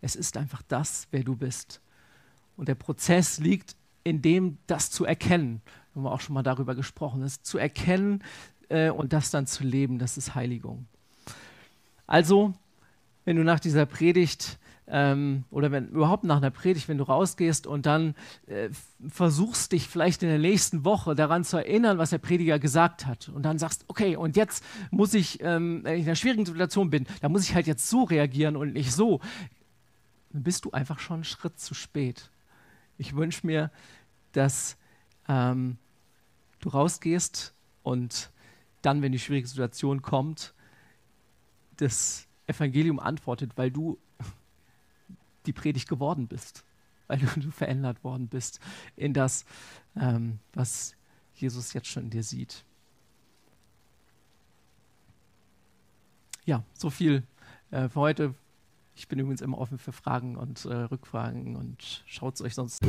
Es 0.00 0.16
ist 0.16 0.38
einfach 0.38 0.62
das, 0.62 1.06
wer 1.10 1.22
du 1.22 1.36
bist. 1.36 1.82
Und 2.56 2.66
der 2.66 2.74
Prozess 2.74 3.40
liegt 3.40 3.76
in 4.04 4.22
dem, 4.22 4.56
das 4.68 4.90
zu 4.90 5.04
erkennen. 5.04 5.60
Wir 5.92 6.00
haben 6.00 6.08
auch 6.10 6.22
schon 6.22 6.32
mal 6.32 6.42
darüber 6.42 6.74
gesprochen, 6.74 7.20
das 7.20 7.42
zu 7.42 7.58
erkennen 7.58 8.24
äh, 8.70 8.88
und 8.88 9.12
das 9.12 9.30
dann 9.30 9.46
zu 9.46 9.64
leben, 9.64 9.98
das 9.98 10.16
ist 10.16 10.34
Heiligung. 10.34 10.86
Also, 12.06 12.54
wenn 13.26 13.36
du 13.36 13.44
nach 13.44 13.60
dieser 13.60 13.84
Predigt 13.84 14.58
ähm, 14.90 15.44
oder 15.50 15.70
wenn 15.70 15.88
überhaupt 15.88 16.24
nach 16.24 16.38
einer 16.38 16.50
Predigt, 16.50 16.88
wenn 16.88 16.98
du 16.98 17.04
rausgehst 17.04 17.66
und 17.66 17.86
dann 17.86 18.14
äh, 18.46 18.70
versuchst 19.08 19.72
dich 19.72 19.86
vielleicht 19.88 20.22
in 20.22 20.28
der 20.28 20.38
nächsten 20.38 20.84
Woche 20.84 21.14
daran 21.14 21.44
zu 21.44 21.58
erinnern, 21.58 21.98
was 21.98 22.10
der 22.10 22.18
Prediger 22.18 22.58
gesagt 22.58 23.06
hat 23.06 23.28
und 23.28 23.42
dann 23.42 23.58
sagst, 23.58 23.84
okay, 23.88 24.16
und 24.16 24.36
jetzt 24.36 24.64
muss 24.90 25.14
ich, 25.14 25.42
ähm, 25.42 25.80
wenn 25.84 25.94
ich 25.94 26.02
in 26.02 26.06
einer 26.06 26.16
schwierigen 26.16 26.46
Situation 26.46 26.90
bin, 26.90 27.06
da 27.20 27.28
muss 27.28 27.42
ich 27.42 27.54
halt 27.54 27.66
jetzt 27.66 27.88
so 27.88 28.04
reagieren 28.04 28.56
und 28.56 28.72
nicht 28.72 28.92
so, 28.92 29.20
dann 30.32 30.42
bist 30.42 30.64
du 30.64 30.70
einfach 30.70 30.98
schon 30.98 31.16
einen 31.16 31.24
Schritt 31.24 31.58
zu 31.58 31.74
spät. 31.74 32.30
Ich 32.96 33.14
wünsche 33.14 33.46
mir, 33.46 33.70
dass 34.32 34.76
ähm, 35.28 35.78
du 36.60 36.70
rausgehst 36.70 37.54
und 37.82 38.30
dann, 38.82 39.02
wenn 39.02 39.12
die 39.12 39.18
schwierige 39.18 39.48
Situation 39.48 40.02
kommt, 40.02 40.54
das 41.76 42.26
Evangelium 42.46 42.98
antwortet, 42.98 43.52
weil 43.56 43.70
du 43.70 43.98
die 45.48 45.52
Predigt 45.52 45.88
geworden 45.88 46.28
bist, 46.28 46.64
weil 47.08 47.18
du, 47.18 47.26
verändert 47.50 48.04
worden 48.04 48.28
bist 48.28 48.60
in 48.96 49.14
das, 49.14 49.44
ähm, 49.96 50.38
was 50.52 50.94
Jesus 51.34 51.72
jetzt 51.72 51.88
schon 51.88 52.04
in 52.04 52.10
dir 52.10 52.22
sieht. 52.22 52.64
Ja, 56.44 56.62
so 56.72 56.90
viel 56.90 57.24
äh, 57.70 57.88
für 57.88 58.00
heute. 58.00 58.34
Ich 58.94 59.08
bin 59.08 59.18
übrigens 59.18 59.42
immer 59.42 59.58
offen 59.58 59.78
für 59.78 59.92
Fragen 59.92 60.36
und 60.36 60.64
äh, 60.64 60.74
Rückfragen 60.74 61.56
und 61.56 62.02
schaut 62.06 62.34
es 62.34 62.42
euch 62.42 62.54
sonst. 62.54 62.80